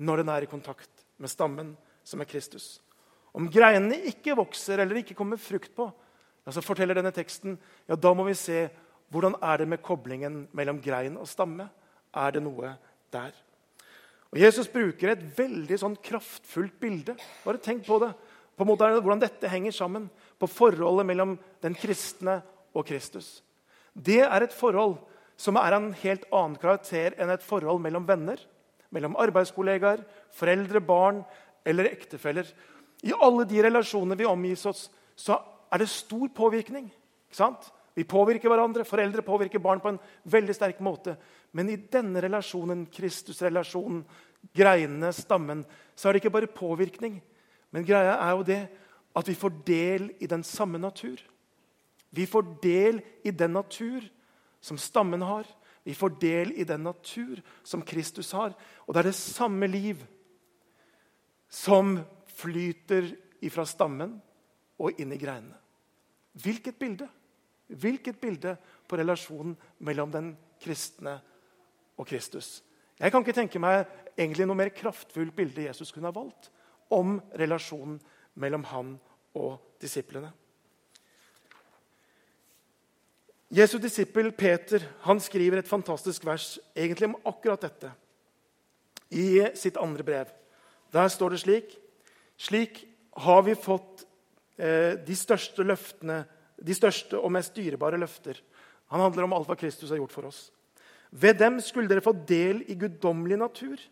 når 0.00 0.22
den 0.22 0.32
er 0.32 0.46
i 0.46 0.50
kontakt 0.50 1.04
med 1.20 1.30
stammen, 1.30 1.74
som 2.04 2.20
er 2.22 2.28
Kristus. 2.30 2.80
Om 3.32 3.48
greinene 3.52 3.98
ikke 4.10 4.36
vokser 4.36 4.82
eller 4.82 5.00
ikke 5.00 5.16
kommer 5.16 5.40
frukt 5.40 5.72
på, 5.76 5.88
ja, 6.42 6.52
så 6.52 6.64
forteller 6.64 6.98
denne 6.98 7.14
teksten 7.14 7.54
ja, 7.86 7.96
da 7.96 8.12
må 8.16 8.26
vi 8.26 8.36
se 8.36 8.66
hvordan 9.12 9.36
er 9.44 9.62
det 9.62 9.68
med 9.68 9.82
koblingen 9.84 10.46
mellom 10.56 10.80
grein 10.82 11.18
og 11.20 11.28
stamme. 11.28 11.68
er 12.12 12.30
det 12.32 12.42
noe 12.42 12.74
der. 13.12 13.32
Og 14.32 14.38
Jesus 14.40 14.68
bruker 14.68 15.12
et 15.12 15.22
veldig 15.36 15.76
sånn 15.80 15.96
kraftfullt 15.96 16.78
bilde. 16.80 17.14
Bare 17.44 17.60
tenk 17.60 17.84
på 17.86 17.98
det. 18.00 18.10
På 18.56 18.64
en 18.64 18.68
måte 18.68 18.84
er 18.84 18.96
det 18.96 19.04
Hvordan 19.04 19.20
dette 19.20 19.48
henger 19.48 19.72
sammen 19.72 20.10
på 20.40 20.48
forholdet 20.48 21.06
mellom 21.08 21.38
den 21.64 21.76
kristne 21.76 22.40
og 22.74 22.86
Kristus. 22.88 23.42
Det 23.92 24.22
er 24.24 24.42
et 24.42 24.56
forhold 24.56 24.98
som 25.36 25.56
er 25.56 25.76
av 25.76 25.82
en 25.82 25.94
helt 26.02 26.24
annen 26.32 26.56
karakter 26.60 27.16
enn 27.20 27.32
et 27.32 27.44
forhold 27.44 27.80
mellom 27.84 28.06
venner, 28.08 28.40
mellom 28.92 29.16
arbeidskollegaer, 29.20 30.04
foreldre, 30.32 30.80
barn 30.80 31.22
eller 31.64 31.90
ektefeller. 31.90 32.48
I 33.02 33.14
alle 33.18 33.46
de 33.48 33.62
relasjonene 33.64 34.18
vi 34.18 34.28
omgis 34.28 34.66
oss, 34.66 34.86
så 35.16 35.38
er 35.72 35.82
det 35.82 35.90
stor 35.90 36.28
påvirkning. 36.34 36.90
Vi 37.94 38.04
påvirker 38.08 38.48
hverandre, 38.48 38.86
foreldre 38.88 39.24
påvirker 39.24 39.60
barn 39.60 39.80
på 39.80 39.92
en 39.92 40.00
veldig 40.24 40.54
sterk 40.56 40.80
måte. 40.84 41.16
Men 41.52 41.68
i 41.68 41.76
denne 41.76 42.22
relasjonen, 42.24 42.86
Kristus-relasjonen, 42.92 44.04
greinene, 44.56 45.12
stammen, 45.12 45.64
så 45.94 46.08
er 46.08 46.14
det 46.14 46.22
ikke 46.22 46.36
bare 46.38 46.52
påvirkning. 46.52 47.20
Men 47.72 47.84
greia 47.88 48.16
er 48.16 48.32
jo 48.36 48.46
det 48.48 48.62
at 49.16 49.28
vi 49.28 49.36
får 49.36 49.58
del 49.66 50.08
i 50.24 50.28
den 50.28 50.44
samme 50.44 50.80
natur. 50.80 51.20
Vi 52.12 52.26
får 52.28 52.48
del 52.62 53.02
i 53.24 53.32
den 53.32 53.54
natur 53.56 54.04
som 54.60 54.78
stammen 54.80 55.24
har. 55.24 55.44
Vi 55.84 55.94
får 55.94 56.16
del 56.20 56.52
i 56.56 56.64
den 56.64 56.84
natur 56.84 57.40
som 57.64 57.82
Kristus 57.82 58.32
har. 58.32 58.52
Og 58.86 58.94
det 58.94 59.02
er 59.02 59.10
det 59.10 59.18
samme 59.18 59.66
liv 59.66 60.00
som 61.52 61.98
flyter 62.32 63.10
ifra 63.44 63.66
stammen 63.68 64.16
og 64.80 65.00
inn 65.00 65.12
i 65.12 65.20
greinene. 65.20 65.58
Hvilket 66.40 66.78
bilde! 66.80 67.08
Hvilket 67.72 68.18
bilde 68.20 68.56
på 68.88 68.96
relasjonen 69.00 69.54
mellom 69.84 70.10
den 70.12 70.32
kristne 70.60 71.18
og 71.96 72.08
Kristus. 72.08 72.60
Jeg 73.00 73.12
kan 73.12 73.24
ikke 73.24 73.36
tenke 73.36 73.60
meg 73.62 73.84
egentlig 74.16 74.46
noe 74.48 74.58
mer 74.58 74.72
kraftfullt 74.74 75.34
bilde 75.36 75.64
Jesus 75.66 75.92
kunne 75.92 76.10
ha 76.10 76.16
valgt 76.16 76.50
om 76.92 77.16
relasjonen 77.40 77.98
mellom 78.40 78.64
han 78.68 78.94
og 79.38 79.56
disiplene. 79.80 80.32
Jesu 83.52 83.76
disippel 83.80 84.30
Peter 84.32 84.84
han 85.04 85.20
skriver 85.20 85.60
et 85.60 85.68
fantastisk 85.68 86.24
vers 86.24 86.54
egentlig 86.76 87.10
om 87.10 87.18
akkurat 87.28 87.60
dette 87.66 87.90
i 89.12 89.42
sitt 89.58 89.76
andre 89.76 90.04
brev. 90.06 90.30
Der 90.92 91.08
står 91.08 91.34
det 91.34 91.42
slik 91.44 91.78
Slik 92.42 92.80
har 93.22 93.42
vi 93.46 93.54
fått 93.54 94.02
eh, 94.56 94.98
de 94.98 95.14
største 95.14 95.62
løftene, 95.62 96.22
de 96.58 96.74
største 96.74 97.20
og 97.20 97.30
mest 97.34 97.54
dyrebare 97.54 98.00
løfter. 98.00 98.40
Han 98.90 99.04
handler 99.04 99.28
om 99.28 99.34
alt 99.36 99.46
hva 99.50 99.56
Kristus 99.60 99.92
har 99.92 100.00
gjort 100.00 100.14
for 100.14 100.26
oss. 100.26 100.40
Ved 101.12 101.38
dem 101.38 101.60
skulle 101.62 101.90
dere 101.90 102.02
få 102.04 102.14
del 102.26 102.64
i 102.72 102.76
guddommelig 102.80 103.38
natur 103.38 103.84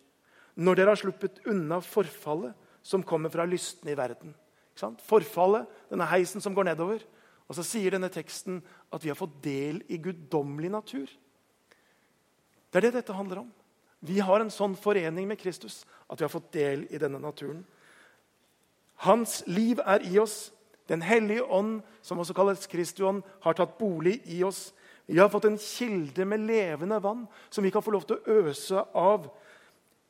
når 0.61 0.81
dere 0.81 0.95
har 0.95 1.01
sluppet 1.01 1.43
unna 1.53 1.79
forfallet 1.85 2.57
som 2.83 3.05
kommer 3.07 3.31
fra 3.33 3.47
lystne 3.47 3.93
i 3.93 3.99
verden. 3.99 4.35
Forfallet, 5.05 5.69
denne 5.93 6.09
heisen 6.09 6.41
som 6.41 6.57
går 6.57 6.71
nedover. 6.73 7.05
Og 7.51 7.57
så 7.59 7.65
sier 7.67 7.93
denne 7.93 8.09
teksten 8.13 8.61
at 8.95 9.03
vi 9.05 9.11
har 9.13 9.19
fått 9.19 9.41
del 9.45 9.83
i 9.91 9.99
guddommelig 10.01 10.71
natur. 10.73 11.11
Det 12.71 12.79
er 12.79 12.87
det 12.87 13.01
dette 13.01 13.17
handler 13.17 13.43
om. 13.43 13.51
Vi 14.01 14.21
har 14.25 14.41
en 14.41 14.53
sånn 14.53 14.77
forening 14.81 15.29
med 15.29 15.41
Kristus 15.41 15.83
at 16.09 16.21
vi 16.21 16.25
har 16.25 16.33
fått 16.33 16.53
del 16.57 16.87
i 16.89 16.99
denne 17.01 17.21
naturen. 17.21 17.63
Hans 19.05 19.41
liv 19.49 19.81
er 19.85 20.05
i 20.09 20.19
oss. 20.21 20.51
Den 20.91 21.05
hellige 21.07 21.45
ånd, 21.45 21.81
som 22.03 22.19
også 22.19 22.35
kalles 22.35 22.67
Kristiånd, 22.69 23.23
har 23.45 23.57
tatt 23.57 23.77
bolig 23.79 24.19
i 24.27 24.41
oss. 24.45 24.73
Vi 25.07 25.19
har 25.19 25.31
fått 25.31 25.47
en 25.49 25.59
kilde 25.61 26.25
med 26.27 26.45
levende 26.49 26.99
vann 27.03 27.27
som 27.49 27.65
vi 27.65 27.71
kan 27.71 27.85
få 27.85 27.95
lov 27.95 28.09
til 28.09 28.19
å 28.19 28.41
øse 28.43 28.83
av. 28.97 29.29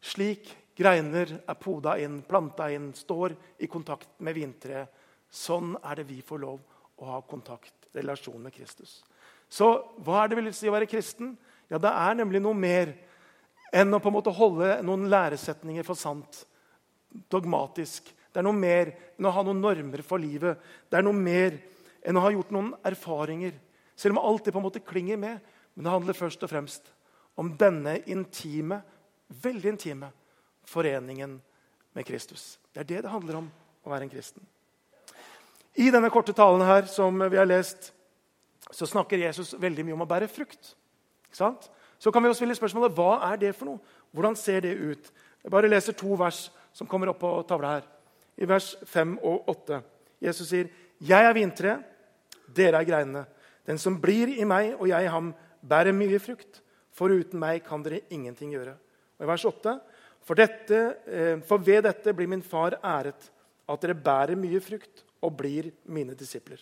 Slik 0.01 0.49
greiner 0.79 1.37
er 1.41 1.61
poda 1.61 1.99
inn, 2.01 2.23
planta 2.25 2.71
inn, 2.73 2.91
står 2.97 3.35
i 3.61 3.69
kontakt 3.69 4.09
med 4.25 4.39
vintreet. 4.39 4.89
Sånn 5.31 5.77
er 5.85 6.01
det 6.01 6.09
vi 6.09 6.19
får 6.27 6.41
lov 6.43 6.59
å 7.01 7.13
ha 7.13 7.21
kontakt, 7.23 7.75
relasjon 7.95 8.41
med 8.43 8.55
Kristus. 8.55 9.03
Så 9.51 9.69
hva 10.03 10.25
er 10.25 10.31
det 10.31 10.41
vil 10.41 10.51
si 10.55 10.69
å 10.71 10.75
være 10.75 10.89
kristen? 10.91 11.37
Ja, 11.71 11.79
Det 11.79 11.91
er 11.91 12.15
nemlig 12.19 12.41
noe 12.43 12.55
mer 12.55 12.95
enn 13.73 13.95
å 13.95 14.01
på 14.03 14.11
en 14.11 14.17
måte 14.17 14.35
holde 14.35 14.79
noen 14.87 15.09
læresetninger 15.11 15.87
for 15.87 15.99
sant. 15.99 16.45
Dogmatisk. 17.31 18.11
Det 18.31 18.41
er 18.41 18.47
noe 18.47 18.57
mer 18.57 18.93
enn 19.19 19.29
å 19.29 19.35
ha 19.35 19.45
noen 19.47 19.63
normer 19.63 20.03
for 20.07 20.23
livet. 20.23 20.59
Det 20.91 20.99
er 20.99 21.07
noe 21.07 21.17
mer 21.17 21.57
enn 22.07 22.19
å 22.19 22.25
ha 22.25 22.33
gjort 22.35 22.53
noen 22.55 22.73
erfaringer. 22.87 23.57
Selv 23.99 24.17
om 24.17 24.23
alt 24.23 24.47
det 24.47 24.55
på 24.55 24.61
en 24.61 24.67
måte 24.69 24.85
klinger 24.85 25.19
med. 25.21 25.41
Men 25.75 25.87
det 25.87 25.95
handler 25.95 26.19
først 26.19 26.43
og 26.47 26.51
fremst 26.53 26.91
om 27.41 27.53
denne 27.59 28.01
intime, 28.11 28.81
veldig 29.43 29.75
intime 29.75 30.11
foreningen 30.69 31.39
med 31.97 32.07
Kristus. 32.07 32.59
Det 32.73 32.83
er 32.83 32.89
det 32.89 33.03
det 33.07 33.13
handler 33.13 33.41
om 33.41 33.51
å 33.87 33.93
være 33.93 34.07
en 34.07 34.13
kristen. 34.13 34.43
I 35.79 35.91
denne 35.95 36.11
korte 36.11 36.35
talen 36.37 36.63
her 36.67 36.89
som 36.91 37.17
vi 37.23 37.39
har 37.39 37.49
lest, 37.49 37.93
så 38.71 38.87
snakker 38.87 39.23
Jesus 39.23 39.55
veldig 39.59 39.87
mye 39.87 39.97
om 39.97 40.05
å 40.05 40.11
bære 40.11 40.29
frukt. 40.31 40.75
Så 42.01 42.11
kan 42.13 42.23
vi 42.23 42.31
også 42.31 42.41
stille 42.41 42.57
spørsmålet 42.57 42.97
hva 42.97 43.19
er 43.29 43.41
det 43.41 43.53
for 43.57 43.69
noe? 43.69 43.97
Hvordan 44.17 44.37
ser 44.39 44.65
det 44.65 44.73
ut? 44.81 45.11
Jeg 45.45 45.53
bare 45.53 45.69
leser 45.69 45.97
to 45.97 46.17
vers 46.17 46.47
som 46.73 46.89
kommer 46.89 47.13
opp 47.13 47.21
på 47.21 47.33
tavla 47.49 47.77
her 47.77 47.89
i 48.41 48.49
vers 48.49 48.73
5 48.89 49.19
og 49.27 49.51
8. 49.53 49.83
Jesus 50.21 50.49
sier, 50.49 50.69
'Jeg 51.01 51.25
er 51.25 51.33
vintreet, 51.33 51.85
dere 52.57 52.81
er 52.81 52.85
greinene.' 52.85 53.27
'Den 53.67 53.79
som 53.79 54.01
blir 54.01 54.29
i 54.29 54.45
meg 54.45 54.81
og 54.81 54.89
jeg 54.89 55.05
i 55.05 55.13
ham, 55.13 55.35
bærer 55.61 55.93
mye 55.93 56.19
frukt.' 56.19 56.63
'For 56.93 57.09
uten 57.09 57.39
meg 57.39 57.65
kan 57.65 57.83
dere 57.83 58.01
ingenting 58.11 58.53
gjøre.' 58.53 58.77
Og 59.19 59.25
I 59.25 59.29
vers 59.29 59.45
8.: 59.45 59.81
for, 60.23 60.35
dette, 60.35 60.97
eh, 61.07 61.41
for 61.43 61.59
ved 61.59 61.83
dette 61.83 62.13
blir 62.15 62.29
min 62.29 62.43
far 62.43 62.79
æret, 62.85 63.31
at 63.69 63.83
dere 63.83 63.95
bærer 63.95 64.37
mye 64.37 64.61
frukt 64.61 65.05
og 65.23 65.37
blir 65.37 65.71
mine 65.85 66.15
disipler. 66.15 66.61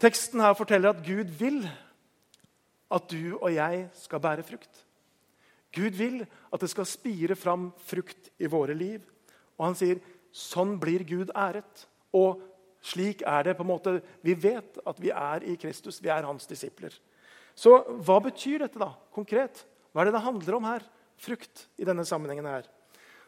Teksten 0.00 0.40
her 0.40 0.54
forteller 0.54 0.90
at 0.90 1.04
Gud 1.06 1.30
vil 1.38 1.68
at 2.92 3.08
du 3.10 3.36
og 3.38 3.50
jeg 3.54 3.86
skal 3.96 4.22
bære 4.22 4.44
frukt. 4.46 4.84
Gud 5.72 5.96
vil 5.96 6.22
at 6.52 6.60
det 6.60 6.70
skal 6.70 6.88
spire 6.88 7.36
fram 7.38 7.70
frukt 7.80 8.28
i 8.38 8.50
våre 8.50 8.76
liv. 8.76 9.00
Og 9.56 9.70
han 9.70 9.78
sier 9.78 10.02
sånn 10.32 10.76
blir 10.80 11.04
Gud 11.08 11.32
æret. 11.32 11.86
Og 12.12 12.42
slik 12.84 13.22
er 13.28 13.46
det 13.46 13.56
på 13.56 13.64
en 13.64 13.72
måte 13.72 13.94
Vi 14.24 14.34
vet 14.34 14.78
at 14.84 15.00
vi 15.00 15.12
er 15.14 15.44
i 15.48 15.56
Kristus. 15.56 16.02
Vi 16.02 16.12
er 16.12 16.28
hans 16.28 16.46
disipler. 16.46 16.92
Så 17.54 17.78
hva 18.04 18.18
betyr 18.24 18.64
dette 18.64 18.80
da, 18.80 18.92
konkret? 19.12 19.64
Hva 19.92 20.02
er 20.02 20.08
det 20.08 20.16
det 20.16 20.24
handler 20.24 20.56
om 20.56 20.68
her? 20.68 20.84
Frukt 21.20 21.66
i 21.78 21.86
denne 21.88 22.04
sammenhengen 22.08 22.48
her. 22.48 22.68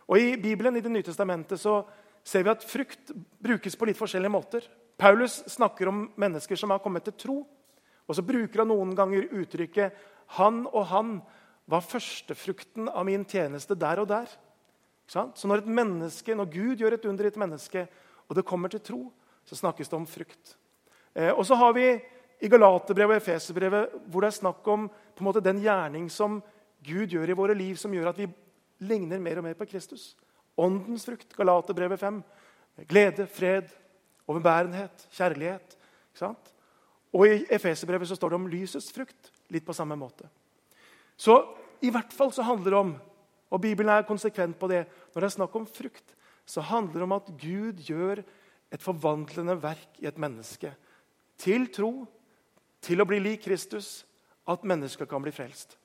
Og 0.08 0.20
I 0.20 0.36
Bibelen 0.36 0.76
i 0.76 0.82
Det 0.84 0.92
nye 0.92 1.04
testamentet 1.04 1.60
så 1.60 1.82
ser 2.24 2.44
vi 2.44 2.52
at 2.52 2.64
frukt 2.64 3.12
brukes 3.40 3.76
på 3.76 3.88
litt 3.88 4.00
forskjellige 4.00 4.32
måter. 4.32 4.64
Paulus 4.96 5.42
snakker 5.52 5.88
om 5.90 6.06
mennesker 6.16 6.56
som 6.56 6.72
har 6.72 6.80
kommet 6.80 7.04
til 7.04 7.16
tro. 7.20 7.36
Og 8.08 8.16
så 8.16 8.24
bruker 8.26 8.62
han 8.62 8.68
noen 8.68 8.94
ganger 8.96 9.30
uttrykket 9.32 9.92
'Han 10.26 10.66
og 10.66 10.86
han 10.86 11.22
var 11.66 11.80
førstefrukten 11.80 12.88
av 12.88 13.04
min 13.04 13.24
tjeneste 13.24 13.74
der 13.74 14.00
og 14.00 14.08
der'. 14.08 14.36
Så 15.06 15.48
når, 15.48 15.58
et 15.58 15.66
menneske, 15.66 16.34
når 16.34 16.44
Gud 16.44 16.76
gjør 16.76 16.94
et 16.94 17.04
under 17.04 17.24
i 17.24 17.28
et 17.28 17.36
menneske, 17.36 17.88
og 18.28 18.36
det 18.36 18.44
kommer 18.44 18.68
til 18.68 18.80
tro, 18.80 19.12
så 19.44 19.56
snakkes 19.56 19.88
det 19.88 19.96
om 19.96 20.06
frukt. 20.06 20.56
Eh, 21.14 21.30
og 21.30 21.44
så 21.46 21.54
har 21.54 21.72
vi 21.72 22.00
i 22.40 22.48
Galaterbrevet 22.48 23.14
og 23.14 23.20
Efeserbrevet 23.20 23.92
hvor 24.08 24.24
det 24.24 24.30
er 24.30 24.40
snakk 24.40 24.68
om 24.68 24.88
måte, 25.20 25.44
den 25.44 25.60
gjerning 25.60 26.08
som 26.10 26.42
Gud 26.84 27.12
gjør 27.12 27.30
i 27.30 27.36
våre 27.36 27.54
liv, 27.54 27.76
som 27.76 27.92
gjør 27.92 28.10
at 28.10 28.18
vi 28.18 28.28
ligner 28.84 29.20
mer 29.20 29.38
og 29.38 29.44
mer 29.44 29.54
på 29.54 29.68
Kristus. 29.68 30.14
Åndens 30.56 31.04
frukt, 31.06 31.36
Galaterbrevet 31.36 32.00
5. 32.00 32.22
Glede, 32.88 33.26
fred, 33.26 33.70
overbærenhet, 34.26 35.06
kjærlighet. 35.14 35.76
Og 37.14 37.26
i 37.30 37.44
Efeserbrevet 37.54 38.10
så 38.10 38.18
står 38.18 38.32
det 38.32 38.40
om 38.40 38.48
lysets 38.50 38.90
frukt. 38.92 39.30
Litt 39.54 39.66
på 39.66 39.76
samme 39.76 39.96
måte. 39.98 40.26
Så 41.16 41.36
i 41.84 41.92
hvert 41.94 42.12
fall 42.14 42.32
så 42.34 42.46
handler 42.46 42.74
det 42.74 42.80
om 42.80 42.94
og 43.54 43.60
Bibelen 43.62 43.92
er 43.94 44.06
konsekvent 44.06 44.58
på 44.58 44.68
det. 44.70 44.82
Når 45.14 45.22
det 45.22 45.28
er 45.28 45.36
snakk 45.36 45.54
om 45.54 45.66
frukt, 45.68 46.16
så 46.46 46.64
handler 46.64 46.98
det 46.98 47.06
om 47.06 47.14
at 47.14 47.30
Gud 47.38 47.84
gjør 47.86 48.24
et 48.74 48.82
forvandlende 48.82 49.54
verk 49.62 50.00
i 50.02 50.08
et 50.10 50.18
menneske. 50.18 50.72
Til 51.38 51.68
tro, 51.70 51.92
til 52.82 53.00
å 53.00 53.06
bli 53.08 53.20
lik 53.22 53.44
Kristus, 53.46 54.02
at 54.50 54.66
mennesker 54.66 55.06
kan 55.08 55.22
bli 55.22 55.32
frelst. 55.32 55.78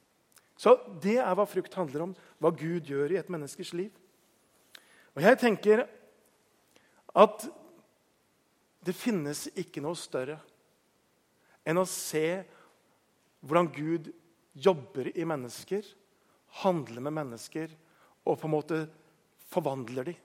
Så 0.59 0.75
Det 0.99 1.19
er 1.21 1.35
hva 1.37 1.45
frukt 1.47 1.77
handler 1.77 2.09
om, 2.09 2.15
hva 2.41 2.51
Gud 2.51 2.89
gjør 2.89 3.13
i 3.13 3.19
et 3.21 3.29
menneskes 3.29 3.71
liv. 3.73 3.91
Og 5.15 5.21
Jeg 5.21 5.39
tenker 5.39 5.87
at 7.15 7.47
det 8.83 8.95
finnes 8.95 9.47
ikke 9.55 9.81
noe 9.81 9.95
større 9.95 10.39
enn 11.69 11.81
å 11.81 11.87
se 11.89 12.41
hvordan 13.45 13.69
Gud 13.71 14.09
jobber 14.57 15.11
i 15.13 15.27
mennesker 15.27 15.85
handler 16.63 17.05
med 17.05 17.15
mennesker 17.21 17.71
og 18.25 18.39
på 18.39 18.49
en 18.49 18.53
måte 18.53 18.79
forvandler 19.49 20.09
dem. 20.09 20.19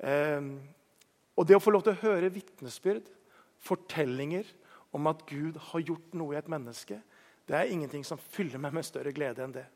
Eh, 0.00 0.48
og 1.36 1.46
det 1.48 1.56
å 1.56 1.62
få 1.62 1.72
lov 1.72 1.84
til 1.86 1.94
å 1.94 2.02
høre 2.02 2.32
vitnesbyrd, 2.32 3.06
fortellinger 3.60 4.48
om 4.96 5.08
at 5.10 5.22
Gud 5.28 5.58
har 5.70 5.84
gjort 5.84 6.16
noe 6.16 6.34
i 6.34 6.40
et 6.40 6.48
menneske, 6.50 6.98
det 7.48 7.56
er 7.56 7.72
ingenting 7.72 8.04
som 8.06 8.20
fyller 8.20 8.60
meg 8.62 8.74
med 8.76 8.86
større 8.86 9.12
glede 9.14 9.44
enn 9.44 9.54
det. 9.54 9.66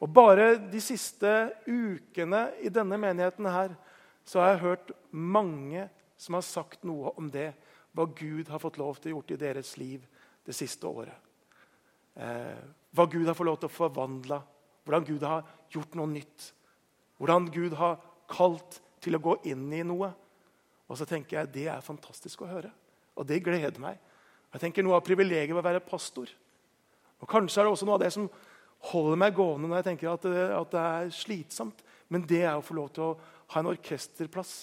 Og 0.00 0.10
Bare 0.12 0.56
de 0.60 0.80
siste 0.82 1.30
ukene 1.66 2.50
i 2.64 2.72
denne 2.72 2.98
menigheten 3.00 3.48
her, 3.48 3.74
så 4.26 4.42
har 4.42 4.52
jeg 4.52 4.64
hørt 4.64 4.92
mange 5.10 5.86
som 6.20 6.36
har 6.36 6.44
sagt 6.44 6.84
noe 6.88 7.12
om 7.16 7.30
det. 7.32 7.52
Hva 7.96 8.06
Gud 8.12 8.50
har 8.52 8.60
fått 8.62 8.78
lov 8.80 9.00
til 9.00 9.12
å 9.12 9.16
gjort 9.16 9.32
i 9.32 9.40
deres 9.40 9.72
liv 9.80 10.04
det 10.46 10.54
siste 10.54 10.86
året. 10.86 11.16
Eh, 12.14 12.60
hva 12.96 13.08
Gud 13.10 13.26
har 13.26 13.36
fått 13.36 13.48
lov 13.48 13.58
til 13.62 13.70
å 13.70 13.76
forvandle. 13.76 14.40
Hvordan 14.84 15.08
Gud 15.08 15.24
har 15.26 15.46
gjort 15.72 15.96
noe 15.98 16.12
nytt. 16.12 16.50
Hvordan 17.18 17.50
Gud 17.52 17.76
har 17.80 17.98
kalt 18.30 18.80
til 19.02 19.16
å 19.16 19.22
gå 19.22 19.38
inn 19.48 19.66
i 19.72 19.82
noe. 19.86 20.12
Og 20.86 20.98
så 21.00 21.08
tenker 21.08 21.40
jeg 21.40 21.54
det 21.54 21.68
er 21.72 21.84
fantastisk 21.84 22.44
å 22.44 22.50
høre. 22.50 22.70
Og 23.16 23.26
det 23.26 23.42
gleder 23.44 23.80
meg. 23.82 23.98
Jeg 24.52 24.62
tenker 24.62 24.84
Noe 24.86 25.00
av 25.00 25.04
privilegiet 25.04 25.50
ved 25.50 25.60
å 25.60 25.66
være 25.66 25.84
pastor 25.84 26.30
og 27.20 27.28
Kanskje 27.30 27.60
er 27.60 27.66
det 27.66 27.72
også 27.72 27.88
noe 27.88 27.96
av 27.96 28.04
det 28.04 28.12
som 28.14 28.28
holder 28.90 29.20
meg 29.20 29.36
gående 29.36 29.70
når 29.70 29.80
jeg 29.80 29.88
tenker 29.90 30.12
at 30.12 30.26
at 30.28 30.72
det 30.74 30.84
er 30.84 31.12
slitsomt. 31.16 31.82
Men 32.12 32.26
det 32.28 32.42
er 32.44 32.54
å 32.54 32.64
få 32.64 32.76
lov 32.76 32.90
til 32.94 33.06
å 33.06 33.16
ha 33.54 33.62
en 33.62 33.70
orkesterplass 33.72 34.54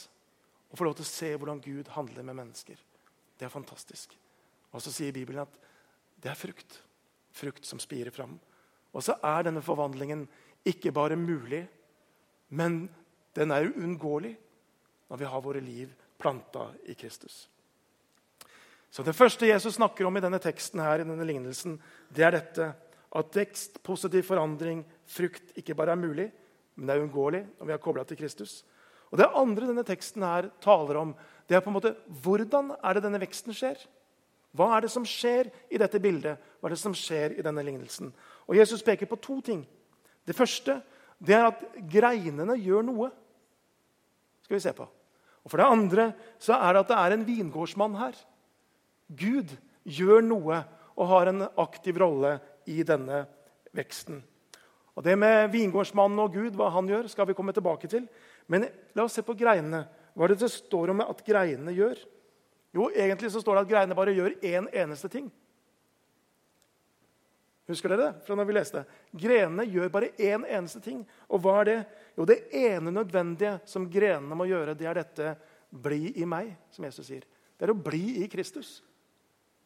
og 0.69 0.79
få 0.79 0.87
lov 0.87 0.95
til 0.97 1.05
å 1.05 1.09
se 1.09 1.31
hvordan 1.35 1.61
Gud 1.61 1.89
handler 1.95 2.25
med 2.25 2.37
mennesker. 2.37 2.77
Det 3.37 3.47
er 3.47 3.53
fantastisk. 3.53 4.15
Og 4.73 4.81
så 4.81 4.91
sier 4.93 5.13
Bibelen 5.15 5.43
at 5.43 5.59
det 6.21 6.31
er 6.31 6.39
frukt. 6.39 6.79
Frukt 7.33 7.65
som 7.65 7.81
spirer 7.81 8.13
fram. 8.13 8.37
Og 8.93 9.03
så 9.05 9.17
er 9.25 9.47
denne 9.47 9.63
forvandlingen 9.65 10.27
ikke 10.65 10.93
bare 10.95 11.17
mulig, 11.19 11.65
men 12.53 12.85
den 13.35 13.51
er 13.51 13.71
uunngåelig 13.73 14.35
når 15.09 15.19
vi 15.19 15.29
har 15.29 15.43
våre 15.43 15.61
liv 15.63 15.91
planta 16.21 16.69
i 16.85 16.93
Kristus. 16.93 17.47
Så 18.93 19.03
Det 19.03 19.15
første 19.15 19.47
Jesus 19.47 19.75
snakker 19.75 20.05
om 20.05 20.17
i 20.17 20.21
denne 20.21 20.39
teksten 20.39 20.79
her, 20.79 21.01
i 21.01 21.07
denne 21.07 21.25
lignelsen, 21.25 21.79
det 22.13 22.23
er 22.23 22.35
dette 22.35 22.67
at 23.13 23.35
vekst, 23.35 23.79
positiv 23.83 24.23
forandring, 24.27 24.83
frukt 25.05 25.55
ikke 25.57 25.75
bare 25.77 25.95
er 25.95 26.01
mulig, 26.01 26.27
men 26.75 26.87
det 26.87 26.95
er 26.95 27.01
uunngåelig 27.01 27.41
når 27.57 27.65
vi 27.65 27.73
har 27.73 27.81
kobla 27.81 28.03
til 28.05 28.17
Kristus. 28.17 28.61
Og 29.11 29.17
Det 29.17 29.29
andre 29.33 29.67
denne 29.69 29.85
teksten 29.85 30.23
her 30.25 30.49
taler 30.61 30.97
om, 30.97 31.15
det 31.47 31.57
er 31.57 31.63
på 31.63 31.71
en 31.71 31.77
måte 31.77 31.95
hvordan 32.23 32.71
er 32.79 32.95
det 32.95 33.03
denne 33.05 33.21
veksten 33.21 33.55
skjer. 33.55 33.79
Hva 34.53 34.69
er 34.75 34.85
det 34.85 34.91
som 34.93 35.05
skjer 35.07 35.49
i 35.73 35.79
dette 35.81 35.99
bildet? 36.01 36.41
Hva 36.59 36.69
er 36.69 36.75
det 36.75 36.81
som 36.81 36.95
skjer 36.95 37.37
i 37.39 37.45
denne 37.45 37.63
lignelsen? 37.65 38.11
Og 38.47 38.57
Jesus 38.57 38.85
peker 38.85 39.09
på 39.09 39.19
to 39.21 39.39
ting. 39.41 39.63
Det 40.23 40.35
første 40.37 40.79
det 41.23 41.35
er 41.37 41.47
at 41.49 41.61
greinene 41.89 42.57
gjør 42.59 42.85
noe. 42.85 43.09
skal 44.43 44.55
vi 44.55 44.63
se 44.63 44.73
på. 44.75 44.87
Og 45.43 45.51
For 45.51 45.59
det 45.59 45.71
andre 45.71 46.13
så 46.39 46.55
er 46.59 46.73
det 46.73 46.83
at 46.83 46.91
det 46.91 46.97
er 46.99 47.15
en 47.15 47.25
vingårdsmann 47.27 47.95
her. 47.95 48.13
Gud 49.07 49.51
gjør 49.83 50.21
noe 50.23 50.63
og 50.95 51.07
har 51.09 51.27
en 51.27 51.47
aktiv 51.57 51.97
rolle 51.97 52.37
i 52.65 52.83
denne 52.83 53.25
veksten. 53.73 54.21
Og 54.95 55.03
Det 55.03 55.17
med 55.17 55.49
vingårdsmannen 55.51 56.19
og 56.19 56.33
Gud, 56.33 56.53
hva 56.53 56.69
han 56.69 56.87
gjør, 56.87 57.07
skal 57.09 57.27
vi 57.27 57.33
komme 57.33 57.53
tilbake 57.53 57.87
til. 57.89 58.05
Men 58.47 58.67
la 58.93 59.03
oss 59.03 59.17
se 59.17 59.23
på 59.25 59.33
greinene. 59.33 59.87
Hva 60.13 60.25
er 60.25 60.33
det 60.33 60.43
det 60.43 60.51
står 60.53 60.93
om 60.93 61.01
at 61.05 61.23
greinene 61.25 61.73
gjør? 61.73 62.01
Jo, 62.73 62.89
egentlig 62.89 63.31
så 63.33 63.41
står 63.41 63.57
det 63.57 63.63
at 63.65 63.71
greinene 63.71 63.97
bare 63.97 64.15
gjør 64.15 64.37
én 64.41 64.69
eneste 64.69 65.09
ting. 65.13 65.29
Husker 67.69 67.93
dere 67.93 68.09
det? 68.09 68.25
fra 68.25 68.35
når 68.35 68.47
vi 68.49 68.55
leste? 68.57 68.81
Grenene 69.15 69.65
gjør 69.69 69.91
bare 69.93 70.11
én 70.19 70.43
eneste 70.43 70.81
ting. 70.83 71.03
Og 71.31 71.41
hva 71.43 71.61
er 71.61 71.69
det? 71.69 71.77
Jo, 72.17 72.25
det 72.27 72.41
ene 72.51 72.91
nødvendige 72.91 73.55
som 73.69 73.87
grenene 73.89 74.35
må 74.35 74.49
gjøre, 74.49 74.75
det 74.75 74.89
er 74.89 74.99
dette 74.99 75.35
'bli 75.73 76.13
i 76.21 76.25
meg', 76.25 76.55
som 76.69 76.85
Jesus 76.85 77.07
sier. 77.07 77.23
Det 77.57 77.65
er 77.65 77.73
å 77.73 77.83
bli 77.83 78.23
i 78.23 78.27
Kristus. 78.27 78.83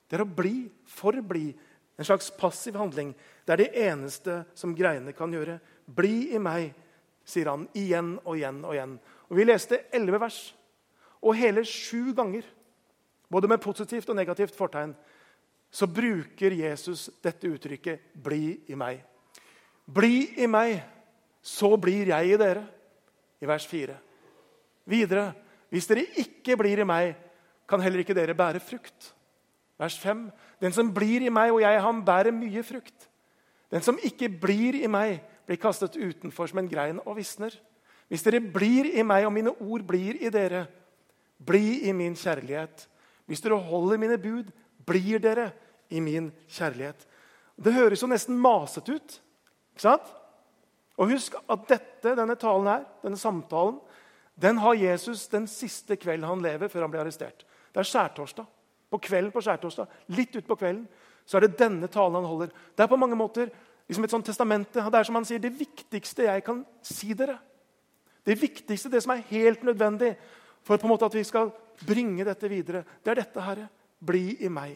Det 0.07 0.19
er 0.19 0.23
å 0.23 0.35
bli, 0.35 0.69
forbli. 0.85 1.55
En 1.97 2.05
slags 2.05 2.29
passiv 2.31 2.75
handling. 2.75 3.15
Det 3.45 3.53
er 3.53 3.57
det 3.57 3.75
eneste 3.75 4.45
som 4.53 4.75
greiene 4.75 5.11
kan 5.13 5.31
gjøre. 5.33 5.59
Bli 5.87 6.35
i 6.35 6.39
meg, 6.39 6.73
sier 7.25 7.49
han 7.49 7.67
igjen 7.73 8.19
og 8.23 8.37
igjen 8.37 8.63
og 8.63 8.75
igjen. 8.75 8.99
Og 9.29 9.37
Vi 9.37 9.43
leste 9.43 9.79
elleve 9.93 10.19
vers, 10.19 10.55
og 11.21 11.35
hele 11.35 11.65
sju 11.65 12.13
ganger, 12.15 12.43
både 13.29 13.47
med 13.47 13.61
positivt 13.61 14.09
og 14.09 14.15
negativt 14.15 14.55
fortegn, 14.55 14.95
så 15.71 15.87
bruker 15.87 16.51
Jesus 16.55 17.09
dette 17.23 17.47
uttrykket 17.47 17.99
'bli 18.13 18.63
i 18.67 18.75
meg'. 18.75 19.03
Bli 19.93 20.33
i 20.37 20.47
meg, 20.47 20.83
så 21.41 21.77
blir 21.77 22.07
jeg 22.07 22.33
i 22.33 22.37
dere, 22.37 22.67
i 23.41 23.45
vers 23.45 23.67
4. 23.67 23.97
Videre, 24.85 25.33
hvis 25.69 25.87
dere 25.87 26.05
ikke 26.17 26.57
blir 26.57 26.79
i 26.79 26.87
meg, 26.87 27.15
kan 27.67 27.81
heller 27.83 27.99
ikke 27.99 28.15
dere 28.15 28.35
bære 28.35 28.59
frukt. 28.59 29.13
Vers 29.77 29.97
5. 29.99 30.31
Den 30.61 30.73
som 30.73 30.93
blir 30.93 31.21
i 31.21 31.29
meg 31.29 31.51
og 31.51 31.61
jeg 31.61 31.81
han 31.81 32.05
bærer 32.05 32.31
mye 32.31 32.63
frukt. 32.63 33.09
Den 33.71 33.83
som 33.83 33.99
ikke 34.03 34.29
blir 34.29 34.79
i 34.79 34.87
meg, 34.87 35.19
blir 35.45 35.59
kastet 35.59 35.95
utenfor 35.95 36.47
som 36.47 36.59
en 36.59 36.69
grein 36.69 36.99
og 37.05 37.17
visner. 37.19 37.51
Hvis 38.07 38.23
dere 38.23 38.39
blir 38.41 38.87
i 38.93 39.03
meg 39.03 39.25
og 39.27 39.33
mine 39.35 39.51
ord 39.51 39.83
blir 39.87 40.19
i 40.21 40.31
dere, 40.33 40.65
bli 41.37 41.87
i 41.89 41.93
min 41.93 42.15
kjærlighet. 42.17 42.87
Hvis 43.27 43.43
dere 43.43 43.59
holder 43.59 43.99
mine 43.99 44.17
bud, 44.17 44.51
blir 44.87 45.19
dere 45.19 45.51
i 45.89 45.99
min 46.03 46.31
kjærlighet. 46.47 47.03
Det 47.57 47.73
høres 47.73 48.01
jo 48.01 48.09
nesten 48.09 48.37
masete 48.39 48.95
ut. 48.95 49.19
ikke 49.73 49.83
sant? 49.83 50.13
Og 50.97 51.11
husk 51.11 51.35
at 51.49 51.67
dette, 51.69 52.15
denne 52.15 52.35
talen 52.39 52.69
her, 52.71 52.85
denne 53.03 53.19
samtalen 53.19 53.79
den 54.37 54.59
har 54.61 54.77
Jesus 54.77 55.27
den 55.27 55.47
siste 55.49 55.97
kvelden 55.97 56.27
han 56.29 56.41
lever 56.41 56.69
før 56.69 56.85
han 56.85 56.91
blir 56.93 57.01
arrestert. 57.01 57.41
Det 57.73 57.81
er 57.81 57.89
skjærtorsdag 57.89 58.45
på 58.87 58.99
kvelden 59.03 59.33
på 59.33 59.41
skjærtorsdag, 59.43 59.87
litt 60.15 60.35
utpå 60.37 60.55
kvelden, 60.55 60.85
så 61.27 61.37
er 61.37 61.47
det 61.47 61.57
denne 61.59 61.89
talen 61.91 62.21
han 62.21 62.29
holder. 62.29 62.51
Det 62.77 62.85
er 62.85 62.91
på 62.91 62.99
mange 63.01 63.17
måter 63.19 63.49
liksom 63.89 64.05
et 64.05 64.13
sånt 64.13 64.29
testamente. 64.29 64.79
Det 64.79 64.99
er 64.99 65.07
som 65.09 65.17
han 65.17 65.25
sier, 65.27 65.41
det 65.43 65.51
viktigste 65.57 66.29
jeg 66.29 66.45
kan 66.45 66.61
si 66.85 67.11
dere. 67.17 67.39
Det 68.27 68.35
viktigste, 68.35 68.91
det 68.91 68.99
som 69.03 69.13
er 69.15 69.23
helt 69.29 69.63
nødvendig 69.63 70.11
for 70.67 70.75
på 70.75 70.83
en 70.83 70.91
måte 70.91 71.07
at 71.07 71.15
vi 71.15 71.23
skal 71.23 71.53
bringe 71.87 72.25
dette 72.27 72.49
videre, 72.51 72.83
det 73.03 73.13
er 73.13 73.21
dette, 73.21 73.43
Herre. 73.43 73.69
Bli 74.03 74.35
i 74.43 74.49
meg. 74.51 74.75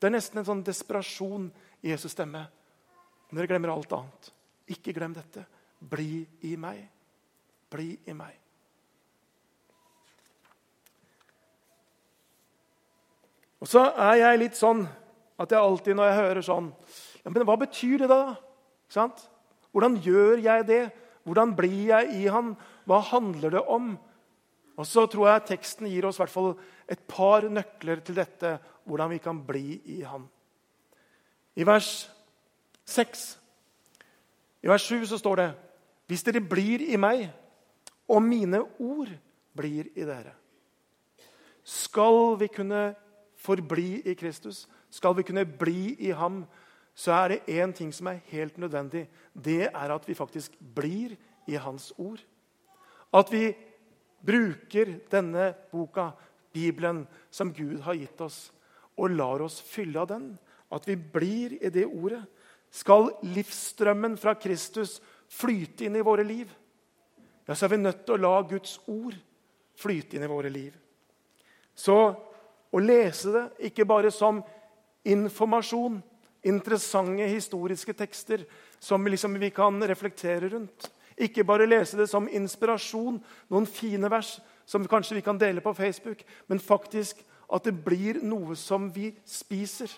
Det 0.00 0.08
er 0.08 0.14
nesten 0.14 0.40
en 0.40 0.46
sånn 0.46 0.64
desperasjon 0.64 1.50
i 1.84 1.92
Jesus' 1.92 2.14
stemme. 2.16 2.46
Men 3.28 3.40
dere 3.40 3.50
glemmer 3.50 3.74
alt 3.74 3.92
annet. 3.92 4.30
Ikke 4.72 4.94
glem 4.96 5.12
dette. 5.14 5.44
Bli 5.78 6.22
i 6.48 6.54
meg. 6.56 6.80
Bli 7.68 7.90
i 8.08 8.14
meg. 8.16 8.38
Og 13.58 13.68
så 13.68 13.84
er 13.90 14.20
jeg 14.22 14.40
litt 14.40 14.58
sånn 14.58 14.84
at 15.38 15.52
jeg 15.52 15.60
alltid 15.60 15.98
når 15.98 16.08
jeg 16.08 16.18
hører 16.18 16.46
sånn 16.46 16.68
ja, 17.24 17.30
Men 17.30 17.44
hva 17.46 17.56
betyr 17.58 18.04
det, 18.04 18.08
da? 18.10 18.36
Sant? 18.90 19.26
Hvordan 19.74 19.98
gjør 20.02 20.40
jeg 20.42 20.66
det? 20.66 20.82
Hvordan 21.28 21.52
blir 21.56 21.90
jeg 21.90 22.22
i 22.22 22.28
han? 22.32 22.54
Hva 22.88 23.02
handler 23.04 23.52
det 23.52 23.62
om? 23.68 23.92
Og 24.78 24.86
så 24.86 25.04
tror 25.10 25.28
jeg 25.28 25.48
teksten 25.50 25.88
gir 25.90 26.06
oss 26.08 26.16
hvert 26.20 26.32
fall 26.32 26.54
et 26.88 27.00
par 27.10 27.44
nøkler 27.50 28.00
til 28.00 28.16
dette, 28.16 28.54
hvordan 28.88 29.12
vi 29.12 29.18
kan 29.20 29.42
bli 29.44 29.80
i 29.98 30.00
han. 30.08 30.24
I 31.58 31.66
vers 31.66 32.08
6 32.88 33.26
I 34.64 34.70
vers 34.70 34.86
7 34.88 35.04
så 35.10 35.18
står 35.20 35.36
det 35.36 35.48
Hvis 36.08 36.24
dere 36.24 36.40
blir 36.40 36.86
i 36.88 36.96
meg, 36.96 37.26
og 38.08 38.22
mine 38.24 38.62
ord 38.80 39.10
blir 39.52 39.90
i 39.92 40.06
dere, 40.08 40.32
skal 41.60 42.38
vi 42.40 42.48
kunne 42.48 42.94
forbli 43.36 44.00
i 44.08 44.14
Kristus, 44.16 44.64
skal 44.88 45.12
vi 45.18 45.26
kunne 45.28 45.44
bli 45.44 45.92
i 46.08 46.14
ham, 46.16 46.46
så 46.98 47.14
er 47.14 47.28
det 47.30 47.60
én 47.60 47.72
ting 47.72 47.92
som 47.94 48.10
er 48.10 48.24
helt 48.32 48.56
nødvendig. 48.58 49.04
Det 49.32 49.68
er 49.68 49.94
at 49.94 50.08
vi 50.08 50.16
faktisk 50.18 50.56
blir 50.58 51.14
i 51.46 51.54
hans 51.54 51.92
ord. 51.96 52.18
At 53.14 53.30
vi 53.30 53.52
bruker 54.26 54.96
denne 55.10 55.52
boka, 55.70 56.10
Bibelen, 56.52 57.04
som 57.30 57.52
Gud 57.54 57.84
har 57.84 57.94
gitt 57.94 58.20
oss, 58.24 58.48
og 58.98 59.14
lar 59.14 59.44
oss 59.44 59.60
fylle 59.62 60.00
av 60.00 60.08
den. 60.10 60.32
At 60.74 60.88
vi 60.88 60.96
blir 60.96 61.54
i 61.62 61.70
det 61.70 61.86
ordet. 61.86 62.24
Skal 62.70 63.12
livsstrømmen 63.22 64.16
fra 64.18 64.34
Kristus 64.34 64.98
flyte 65.30 65.86
inn 65.86 65.96
i 65.96 66.04
våre 66.04 66.24
liv, 66.26 66.50
ja, 67.48 67.54
så 67.54 67.64
er 67.64 67.72
vi 67.72 67.80
nødt 67.80 68.02
til 68.04 68.18
å 68.18 68.20
la 68.20 68.34
Guds 68.44 68.74
ord 68.92 69.14
flyte 69.78 70.18
inn 70.18 70.24
i 70.26 70.28
våre 70.28 70.50
liv. 70.52 70.74
Så 71.72 71.96
å 72.68 72.80
lese 72.82 73.32
det, 73.32 73.44
ikke 73.70 73.86
bare 73.88 74.10
som 74.12 74.42
informasjon, 75.08 76.02
interessante 76.42 77.26
historiske 77.28 77.94
tekster 77.96 78.44
som 78.78 79.06
liksom 79.06 79.38
vi 79.40 79.50
kan 79.50 79.82
reflektere 79.82 80.48
rundt. 80.48 80.90
Ikke 81.18 81.44
bare 81.44 81.66
lese 81.66 81.98
det 81.98 82.06
som 82.10 82.28
inspirasjon, 82.30 83.18
noen 83.50 83.66
fine 83.66 84.10
vers 84.10 84.36
som 84.68 84.86
kanskje 84.86 85.18
vi 85.18 85.24
kan 85.26 85.38
dele 85.40 85.62
på 85.64 85.74
Facebook, 85.74 86.22
men 86.46 86.62
faktisk 86.62 87.24
at 87.48 87.64
det 87.64 87.74
blir 87.84 88.20
noe 88.22 88.54
som 88.58 88.90
vi 88.92 89.10
spiser. 89.26 89.90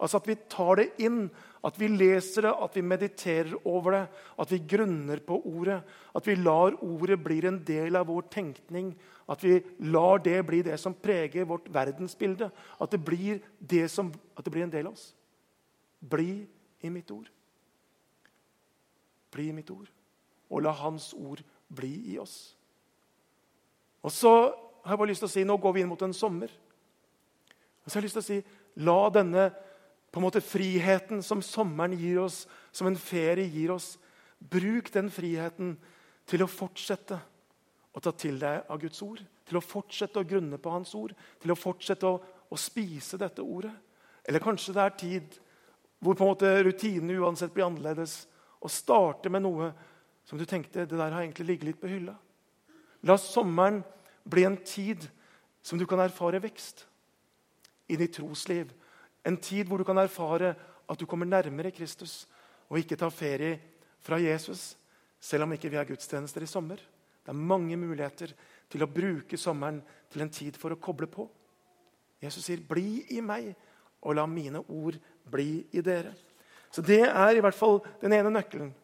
Altså 0.00 0.16
At 0.16 0.28
vi 0.30 0.36
tar 0.48 0.80
det 0.80 0.86
inn, 1.04 1.26
at 1.64 1.76
vi 1.76 1.90
leser 1.92 2.46
det, 2.46 2.52
at 2.64 2.76
vi 2.76 2.82
mediterer 2.82 3.52
over 3.68 3.92
det, 3.92 4.04
at 4.40 4.52
vi 4.52 4.58
grunner 4.64 5.20
på 5.20 5.36
ordet. 5.44 5.82
At 6.16 6.26
vi 6.26 6.38
lar 6.40 6.78
ordet 6.80 7.20
bli 7.20 7.40
en 7.46 7.60
del 7.64 7.96
av 8.00 8.08
vår 8.08 8.30
tenkning. 8.32 8.94
At 9.28 9.44
vi 9.44 9.60
lar 9.92 10.22
det 10.24 10.38
bli 10.48 10.62
det 10.64 10.80
som 10.80 10.96
preger 10.96 11.44
vårt 11.44 11.68
verdensbilde. 11.68 12.48
At 12.80 12.90
det 12.90 13.04
blir, 13.04 13.42
det 13.60 13.90
som, 13.92 14.08
at 14.36 14.44
det 14.44 14.54
blir 14.54 14.64
en 14.64 14.72
del 14.72 14.88
av 14.88 14.96
oss. 14.96 15.10
Bli 16.00 16.46
i 16.80 16.90
mitt 16.90 17.10
ord. 17.10 17.28
Bli 19.30 19.48
i 19.48 19.54
mitt 19.54 19.70
ord. 19.70 19.88
Og 20.50 20.64
la 20.64 20.72
Hans 20.74 21.12
ord 21.14 21.42
bli 21.68 21.92
i 22.14 22.18
oss. 22.18 22.54
Og 24.02 24.12
så 24.12 24.32
har 24.82 24.94
jeg 24.94 25.00
bare 25.02 25.12
lyst 25.12 25.22
til 25.24 25.28
å 25.28 25.34
si, 25.34 25.44
Nå 25.44 25.56
går 25.60 25.76
vi 25.76 25.84
inn 25.84 25.90
mot 25.90 26.02
en 26.02 26.16
sommer. 26.16 26.50
Og 27.84 27.86
så 27.86 27.96
har 27.96 28.00
jeg 28.00 28.08
lyst 28.08 28.18
til 28.18 28.24
å 28.24 28.30
si, 28.30 28.40
La 28.80 29.00
denne 29.12 29.50
på 30.10 30.18
en 30.18 30.26
måte 30.26 30.42
friheten 30.42 31.22
som 31.22 31.42
sommeren 31.44 31.94
gir 31.98 32.18
oss, 32.24 32.42
som 32.72 32.88
en 32.88 32.98
ferie 32.98 33.46
gir 33.46 33.70
oss, 33.74 33.92
bruk 34.40 34.90
den 34.94 35.10
friheten 35.12 35.76
til 36.26 36.42
å 36.42 36.50
fortsette 36.50 37.18
å 37.94 38.02
ta 38.02 38.12
til 38.14 38.38
deg 38.40 38.66
av 38.70 38.80
Guds 38.82 39.02
ord. 39.06 39.20
Til 39.46 39.58
å 39.58 39.64
fortsette 39.64 40.22
å 40.22 40.26
grunne 40.26 40.58
på 40.62 40.72
Hans 40.72 40.94
ord. 40.98 41.14
Til 41.42 41.52
å 41.52 41.58
fortsette 41.58 42.06
å, 42.06 42.18
å 42.22 42.58
spise 42.58 43.18
dette 43.20 43.42
ordet. 43.42 43.72
Eller 44.26 44.42
kanskje 44.42 44.74
det 44.76 44.84
er 44.84 44.98
tid 44.98 45.38
hvor 46.00 46.16
på 46.16 46.24
en 46.24 46.32
måte 46.32 46.50
rutinene 46.64 47.18
uansett 47.20 47.52
blir 47.54 47.66
annerledes. 47.68 48.24
Og 48.60 48.72
starte 48.72 49.32
med 49.32 49.44
noe 49.44 49.70
som 50.28 50.40
du 50.40 50.46
tenkte 50.48 50.86
det 50.86 50.96
der 50.96 51.12
har 51.12 51.22
egentlig 51.22 51.46
ligget 51.46 51.68
litt 51.70 51.80
på 51.80 51.90
hylla. 51.90 52.16
La 53.04 53.16
sommeren 53.20 53.80
bli 54.24 54.44
en 54.44 54.58
tid 54.64 55.06
som 55.62 55.78
du 55.78 55.86
kan 55.88 56.00
erfare 56.00 56.40
vekst 56.42 56.86
i 57.90 57.96
ditt 58.00 58.14
trosliv. 58.16 58.72
En 59.24 59.36
tid 59.36 59.68
hvor 59.68 59.80
du 59.80 59.84
kan 59.84 59.98
erfare 60.00 60.54
at 60.90 61.00
du 61.00 61.06
kommer 61.08 61.28
nærmere 61.28 61.72
Kristus 61.74 62.24
og 62.70 62.78
ikke 62.80 62.98
tar 63.00 63.12
ferie 63.12 63.58
fra 64.00 64.20
Jesus, 64.20 64.76
selv 65.20 65.44
om 65.44 65.52
ikke 65.52 65.68
vi 65.68 65.76
har 65.76 65.88
gudstjenester 65.88 66.44
i 66.44 66.48
sommer. 66.48 66.80
Det 67.20 67.32
er 67.32 67.36
mange 67.36 67.76
muligheter 67.76 68.32
til 68.70 68.84
å 68.84 68.88
bruke 68.88 69.36
sommeren 69.38 69.82
til 70.10 70.24
en 70.24 70.32
tid 70.32 70.56
for 70.56 70.72
å 70.72 70.80
koble 70.80 71.08
på. 71.10 71.26
Jesus 72.22 72.44
sier, 72.44 72.60
'Bli 72.60 73.16
i 73.16 73.20
meg, 73.20 73.54
og 74.02 74.14
la 74.14 74.26
mine 74.26 74.62
ord 74.68 74.96
bli 75.24 75.66
i 75.72 75.80
dere'. 75.80 76.14
Så 76.70 76.82
Det 76.82 77.02
er 77.02 77.36
i 77.36 77.40
hvert 77.40 77.54
fall 77.54 77.80
den 78.00 78.12
ene 78.12 78.30
nøkkelen. 78.30 78.74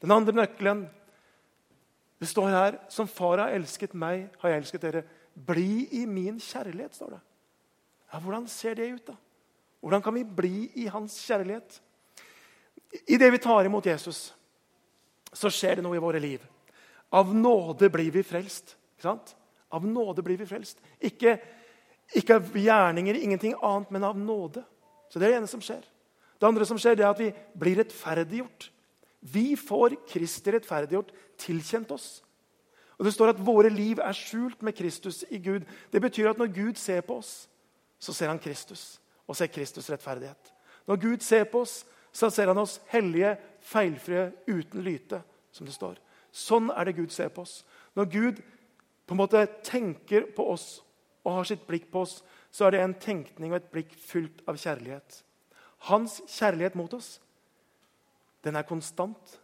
Den 0.00 0.10
andre 0.10 0.32
nøkkelen 0.32 0.88
Det 2.20 2.28
står 2.28 2.48
her 2.48 2.78
'Som 2.88 3.08
far 3.08 3.38
har 3.38 3.48
elsket 3.48 3.94
meg, 3.94 4.30
har 4.38 4.48
jeg 4.48 4.58
elsket 4.58 4.80
dere'. 4.82 5.04
Bli 5.34 5.88
i 5.92 6.06
min 6.06 6.38
kjærlighet, 6.38 6.94
står 6.94 7.10
det. 7.10 7.20
Ja, 8.12 8.18
Hvordan 8.20 8.48
ser 8.48 8.74
det 8.74 8.92
ut, 8.92 9.06
da? 9.06 9.14
Hvordan 9.80 10.02
kan 10.02 10.14
vi 10.14 10.24
bli 10.24 10.70
i 10.74 10.86
hans 10.86 11.16
kjærlighet? 11.26 11.80
I 13.08 13.16
det 13.16 13.32
vi 13.32 13.38
tar 13.38 13.64
imot 13.64 13.86
Jesus, 13.86 14.34
så 15.32 15.50
skjer 15.50 15.76
det 15.76 15.82
noe 15.82 15.96
i 15.96 16.02
våre 16.02 16.20
liv. 16.20 16.40
Av 17.12 17.34
nåde 17.34 17.90
blir 17.90 18.12
vi 18.12 18.22
frelst. 18.22 18.76
Ikke 18.94 19.02
sant? 19.02 19.34
Av 19.72 19.84
nåde 19.86 20.22
blir 20.22 20.36
vi 20.36 20.46
frelst. 20.46 20.78
Ikke, 21.00 21.38
ikke 22.14 22.36
av 22.36 22.56
gjerninger, 22.56 23.16
ingenting 23.16 23.56
annet, 23.62 23.90
men 23.90 24.04
av 24.04 24.18
nåde. 24.18 24.64
Så 25.12 25.18
Det 25.18 25.26
er 25.28 25.34
det 25.34 25.40
ene 25.42 25.50
som 25.50 25.60
skjer. 25.60 25.82
Det 26.40 26.48
andre 26.48 26.64
som 26.64 26.78
skjer, 26.80 26.96
det 26.96 27.04
er 27.04 27.12
at 27.12 27.20
vi 27.20 27.28
blir 27.54 27.76
rettferdiggjort. 27.82 28.70
Vi 29.20 29.52
får 29.60 29.98
Kristi 30.08 30.54
rettferdiggjort 30.54 31.12
tilkjent 31.36 31.92
oss. 31.92 32.22
Og 32.96 33.04
Det 33.04 33.12
står 33.12 33.34
at 33.34 33.44
våre 33.44 33.68
liv 33.68 34.00
er 34.00 34.16
skjult 34.16 34.62
med 34.62 34.72
Kristus 34.72 35.24
i 35.30 35.38
Gud. 35.38 35.66
Det 35.92 36.00
betyr 36.00 36.30
at 36.30 36.38
når 36.38 36.54
Gud 36.54 36.80
ser 36.80 37.04
på 37.04 37.18
oss, 37.20 37.48
så 37.98 38.12
ser 38.12 38.32
han 38.32 38.38
Kristus 38.38 38.98
og 39.28 39.36
ser 39.36 39.52
Kristus' 39.52 39.90
rettferdighet. 39.92 40.52
Når 40.88 40.96
Gud 40.96 41.20
ser 41.20 41.44
på 41.44 41.60
oss, 41.60 41.84
så 42.12 42.30
ser 42.30 42.46
han 42.46 42.58
oss 42.58 42.80
hellige, 42.86 43.36
feilfrie, 43.60 44.32
uten 44.48 44.82
lyte, 44.82 45.22
som 45.52 45.66
det 45.66 45.74
står. 45.74 46.00
Sånn 46.32 46.70
er 46.70 46.84
det 46.84 46.96
Gud 46.96 47.12
ser 47.12 47.28
på 47.28 47.44
oss. 47.44 47.64
Når 47.94 48.10
Gud 48.10 48.42
på 49.06 49.14
en 49.14 49.20
måte 49.20 49.46
tenker 49.64 50.26
på 50.36 50.48
oss 50.52 50.82
og 51.22 51.36
har 51.36 51.44
sitt 51.44 51.66
blikk 51.68 51.90
på 51.92 52.02
oss, 52.02 52.22
så 52.52 52.66
er 52.66 52.74
det 52.74 52.82
en 52.84 52.96
tenkning 53.00 53.52
og 53.52 53.62
et 53.62 53.70
blikk 53.72 53.94
fylt 53.96 54.42
av 54.48 54.58
kjærlighet. 54.60 55.22
Hans 55.88 56.20
kjærlighet 56.30 56.76
mot 56.78 56.92
oss, 56.94 57.16
den 58.44 58.58
er 58.58 58.66
konstant. 58.68 59.38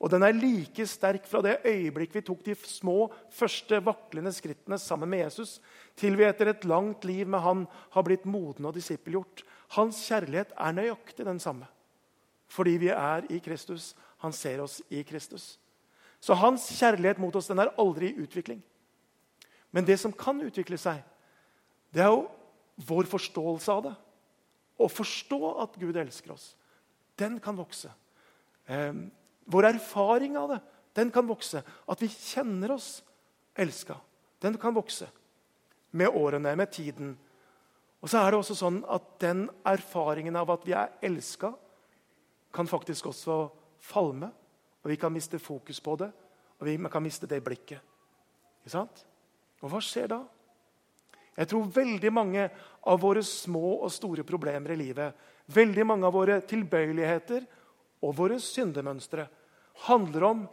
Og 0.00 0.08
den 0.08 0.24
er 0.24 0.32
like 0.32 0.86
sterk 0.88 1.26
fra 1.28 1.42
det 1.44 1.58
øyeblikk 1.68 2.14
vi 2.16 2.22
tok 2.24 2.40
de 2.46 2.54
små, 2.56 3.10
første 3.36 3.82
vaklende 3.84 4.32
skrittene 4.32 4.78
sammen 4.80 5.10
med 5.12 5.26
Jesus, 5.26 5.58
til 5.92 6.16
vi 6.16 6.24
etter 6.24 6.48
et 6.54 6.64
langt 6.64 7.04
liv 7.04 7.28
med 7.28 7.44
han 7.44 7.66
har 7.92 8.06
blitt 8.06 8.24
modne 8.24 8.70
og 8.70 8.78
disippelgjort. 8.78 9.44
Hans 9.76 10.00
kjærlighet 10.08 10.54
er 10.56 10.78
nøyaktig 10.78 11.28
den 11.28 11.42
samme. 11.42 11.68
Fordi 12.50 12.78
vi 12.80 12.88
er 12.94 13.28
i 13.28 13.38
Kristus. 13.44 13.92
Han 14.24 14.32
ser 14.32 14.64
oss 14.64 14.80
i 14.88 15.04
Kristus. 15.04 15.58
Så 16.20 16.34
hans 16.34 16.64
kjærlighet 16.78 17.20
mot 17.20 17.36
oss 17.36 17.48
den 17.52 17.60
er 17.60 17.72
aldri 17.80 18.10
i 18.10 18.24
utvikling. 18.24 18.62
Men 19.70 19.84
det 19.84 20.00
som 20.00 20.12
kan 20.16 20.40
utvikle 20.42 20.80
seg, 20.80 21.04
det 21.94 22.04
er 22.04 22.12
jo 22.12 22.26
vår 22.86 23.08
forståelse 23.10 23.74
av 23.74 23.82
det. 23.88 23.94
Å 24.80 24.88
forstå 24.88 25.40
at 25.60 25.78
Gud 25.80 25.98
elsker 26.00 26.34
oss. 26.34 26.52
Den 27.18 27.38
kan 27.42 27.58
vokse. 27.58 27.90
Eh, 28.70 28.92
vår 29.50 29.72
erfaring 29.74 30.38
av 30.38 30.54
det, 30.54 30.60
den 30.96 31.10
kan 31.10 31.26
vokse. 31.28 31.62
At 31.90 32.02
vi 32.02 32.08
kjenner 32.08 32.76
oss 32.76 33.02
elska. 33.58 33.98
Den 34.40 34.56
kan 34.58 34.74
vokse 34.74 35.10
med 35.90 36.08
årene, 36.08 36.54
med 36.56 36.70
tiden. 36.72 37.16
Og 38.00 38.08
så 38.08 38.22
er 38.22 38.30
det 38.30 38.40
også 38.40 38.56
sånn 38.56 38.80
at 38.88 39.18
den 39.20 39.44
erfaringen 39.66 40.38
av 40.38 40.52
at 40.54 40.64
vi 40.64 40.74
er 40.78 40.94
elska, 41.04 41.52
kan 42.54 42.66
faktisk 42.66 43.10
også 43.10 43.42
falme. 43.90 44.30
Og 44.80 44.90
vi 44.90 44.96
kan 44.96 45.12
miste 45.12 45.38
fokus 45.38 45.80
på 45.84 45.96
det, 46.00 46.08
og 46.58 46.66
vi 46.66 46.78
kan 46.90 47.04
miste 47.04 47.28
det 47.28 47.42
blikket. 47.44 47.82
Ikke 48.62 48.72
sant? 48.72 49.04
Og 49.60 49.68
hva 49.72 49.80
skjer 49.84 50.08
da? 50.08 50.22
Jeg 51.38 51.50
tror 51.50 51.70
veldig 51.72 52.10
mange 52.12 52.48
av 52.90 53.00
våre 53.00 53.22
små 53.26 53.76
og 53.84 53.92
store 53.94 54.24
problemer 54.26 54.74
i 54.74 54.80
livet, 54.80 55.14
veldig 55.50 55.86
mange 55.86 56.08
av 56.08 56.14
våre 56.14 56.40
tilbøyeligheter 56.46 57.46
og 58.04 58.16
våre 58.18 58.38
syndemønstre 58.42 59.26
handler 59.86 60.26
om 60.26 60.44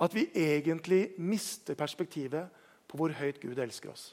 at 0.00 0.14
vi 0.16 0.28
egentlig 0.36 1.16
mister 1.20 1.76
perspektivet 1.78 2.48
på 2.88 2.98
hvor 2.98 3.14
høyt 3.14 3.40
Gud 3.42 3.58
elsker 3.60 3.92
oss. 3.92 4.10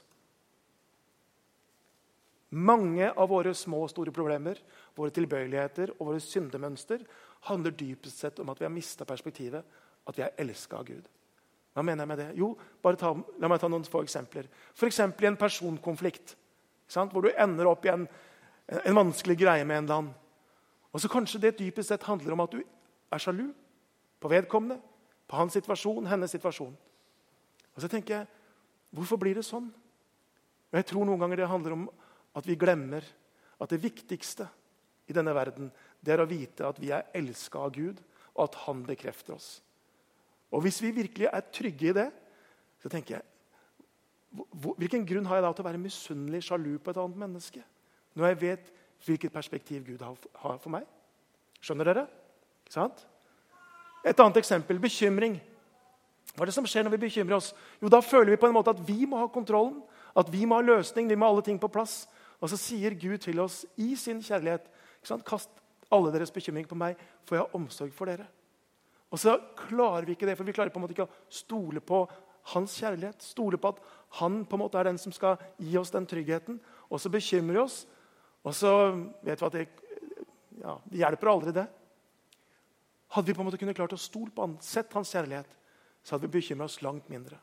Mange 2.48 3.10
av 3.10 3.28
våre 3.28 3.52
små 3.56 3.82
og 3.84 3.90
store 3.92 4.12
problemer, 4.14 4.56
våre 4.96 5.12
tilbøyeligheter 5.12 5.92
og 5.98 6.12
våre 6.12 6.22
syndemønster 6.24 7.02
handler 7.50 7.76
dypest 7.76 8.22
sett 8.22 8.40
om 8.40 8.48
at 8.48 8.60
vi 8.60 8.64
har 8.64 8.72
mista 8.72 9.04
perspektivet, 9.08 9.64
at 10.08 10.16
vi 10.16 10.24
er 10.24 10.36
elska 10.40 10.80
av 10.80 10.88
Gud. 10.88 11.04
Hva 11.78 11.84
mener 11.86 12.02
jeg 12.02 12.10
med 12.10 12.18
det? 12.18 12.28
Jo, 12.34 12.48
ta, 12.98 13.12
La 13.38 13.46
meg 13.46 13.60
ta 13.62 13.68
noen 13.70 13.84
få 13.86 14.00
eksempler. 14.02 14.48
F.eks. 14.74 14.98
i 14.98 15.28
en 15.28 15.36
personkonflikt. 15.38 16.34
Hvor 16.90 17.22
du 17.22 17.30
ender 17.30 17.68
opp 17.70 17.86
i 17.86 17.92
en, 17.92 18.08
en 18.82 18.98
vanskelig 18.98 19.36
greie 19.38 19.62
med 19.62 19.76
en 19.76 19.84
eller 19.84 20.00
annen. 20.00 20.16
Og 20.90 20.98
så 20.98 21.10
Kanskje 21.12 21.38
det 21.44 21.58
dypest 21.60 21.92
sett 21.92 22.08
handler 22.08 22.34
om 22.34 22.42
at 22.42 22.56
du 22.56 22.64
er 22.64 23.22
sjalu 23.22 23.52
på 24.18 24.30
vedkommende, 24.32 24.80
på 25.28 25.38
hans 25.38 25.54
situasjon, 25.54 26.08
hennes 26.10 26.34
situasjon. 26.34 26.74
Og 27.76 27.84
så 27.84 27.90
tenker 27.92 28.16
jeg, 28.16 28.34
Hvorfor 28.90 29.20
blir 29.20 29.36
det 29.36 29.44
sånn? 29.44 29.68
Jeg 30.72 30.86
tror 30.88 31.04
noen 31.04 31.20
ganger 31.20 31.42
det 31.42 31.50
handler 31.50 31.74
om 31.76 31.82
at 32.40 32.46
vi 32.48 32.56
glemmer 32.58 33.04
at 33.60 33.70
det 33.70 33.82
viktigste 33.82 34.48
i 35.08 35.14
denne 35.16 35.34
verden 35.36 35.68
det 36.00 36.14
er 36.14 36.22
å 36.22 36.28
vite 36.28 36.66
at 36.66 36.80
vi 36.80 36.90
er 36.96 37.06
elska 37.16 37.60
av 37.60 37.74
Gud, 37.76 38.00
og 38.32 38.46
at 38.46 38.58
Han 38.64 38.84
bekrefter 38.86 39.34
oss. 39.34 39.58
Og 40.50 40.62
Hvis 40.64 40.82
vi 40.82 40.90
virkelig 40.90 41.28
er 41.32 41.40
trygge 41.52 41.88
i 41.88 41.92
det, 41.92 42.10
så 42.82 42.88
tenker 42.88 43.18
jeg 43.18 43.22
Hvilken 44.78 45.06
grunn 45.08 45.26
har 45.26 45.38
jeg 45.38 45.44
da 45.46 45.52
til 45.52 45.64
å 45.64 45.68
være 45.70 45.80
misunnelig, 45.80 46.42
sjalu 46.44 46.78
på 46.78 46.92
et 46.92 46.98
annet 47.00 47.16
menneske? 47.16 47.62
Når 48.14 48.26
jeg 48.26 48.40
vet 48.40 48.72
hvilket 49.06 49.32
perspektiv 49.32 49.86
Gud 49.86 50.02
har 50.04 50.58
for 50.60 50.72
meg? 50.74 50.84
Skjønner 51.64 51.88
dere? 51.88 52.04
Ikke 52.66 52.74
sant? 52.76 53.06
Et 54.04 54.20
annet 54.20 54.36
eksempel 54.36 54.78
bekymring. 54.82 55.38
Hva 56.34 56.44
er 56.44 56.50
det 56.50 56.54
som 56.58 56.66
skjer 56.68 56.84
når 56.84 56.94
vi 56.96 57.02
bekymrer 57.06 57.38
oss? 57.38 57.54
Jo, 57.80 57.88
Da 57.88 58.02
føler 58.04 58.34
vi 58.34 58.40
på 58.40 58.46
en 58.46 58.54
måte 58.54 58.70
at 58.74 58.82
vi 58.86 59.06
må 59.06 59.18
ha 59.18 59.28
kontrollen, 59.32 59.80
at 60.16 60.28
vi 60.32 60.44
må 60.44 60.60
ha 60.60 60.66
løsning, 60.66 61.08
vi 61.08 61.16
må 61.16 61.26
ha 61.26 61.32
alle 61.32 61.46
ting 61.46 61.58
på 61.60 61.70
plass. 61.72 62.06
Og 62.40 62.50
så 62.52 62.60
sier 62.60 62.94
Gud 62.94 63.18
til 63.24 63.40
oss 63.40 63.64
i 63.76 63.94
sin 63.96 64.22
kjærlighet 64.22 64.68
Kast 65.24 65.48
alle 65.90 66.12
deres 66.12 66.30
bekymring 66.30 66.66
på 66.68 66.76
meg, 66.76 66.98
for 67.24 67.36
jeg 67.36 67.46
har 67.46 67.54
omsorg 67.56 67.92
for 67.96 68.10
dere. 68.10 68.26
Og 69.08 69.20
så 69.20 69.38
klarer 69.56 70.06
vi 70.06 70.16
ikke 70.16 70.28
det, 70.28 70.36
for 70.36 70.48
vi 70.48 70.54
klarer 70.56 70.72
på 70.72 70.80
en 70.80 70.84
måte 70.84 70.96
ikke 70.96 71.08
å 71.08 71.32
stole 71.32 71.80
på 71.80 72.02
hans 72.52 72.74
kjærlighet. 72.80 73.24
Stole 73.24 73.60
på 73.60 73.72
at 73.72 73.80
han 74.20 74.42
på 74.48 74.56
en 74.56 74.62
måte 74.64 74.80
er 74.80 74.90
den 74.90 75.00
som 75.00 75.14
skal 75.14 75.38
gi 75.56 75.76
oss 75.80 75.92
den 75.94 76.06
tryggheten. 76.08 76.60
Og 76.88 77.00
så 77.00 77.12
bekymrer 77.12 77.56
vi 77.56 77.62
oss, 77.62 77.82
og 78.44 78.54
så 78.56 78.72
vet 79.24 79.40
vi 79.40 79.48
at 79.48 79.56
det, 79.56 79.66
ja, 80.62 80.78
det 80.84 81.02
hjelper 81.02 81.32
aldri, 81.32 81.54
det. 81.56 81.66
Hadde 83.16 83.30
vi 83.30 83.36
på 83.36 83.42
en 83.42 83.48
måte 83.48 83.60
kunnet 83.60 83.76
klart 83.76 83.96
å 83.96 84.00
stole 84.00 84.32
på 84.32 84.44
han, 84.44 84.56
sett 84.64 84.92
hans 84.96 85.12
kjærlighet, 85.14 85.48
så 86.04 86.14
hadde 86.14 86.28
vi 86.28 86.38
bekymra 86.38 86.68
oss 86.68 86.80
langt 86.84 87.08
mindre. 87.12 87.40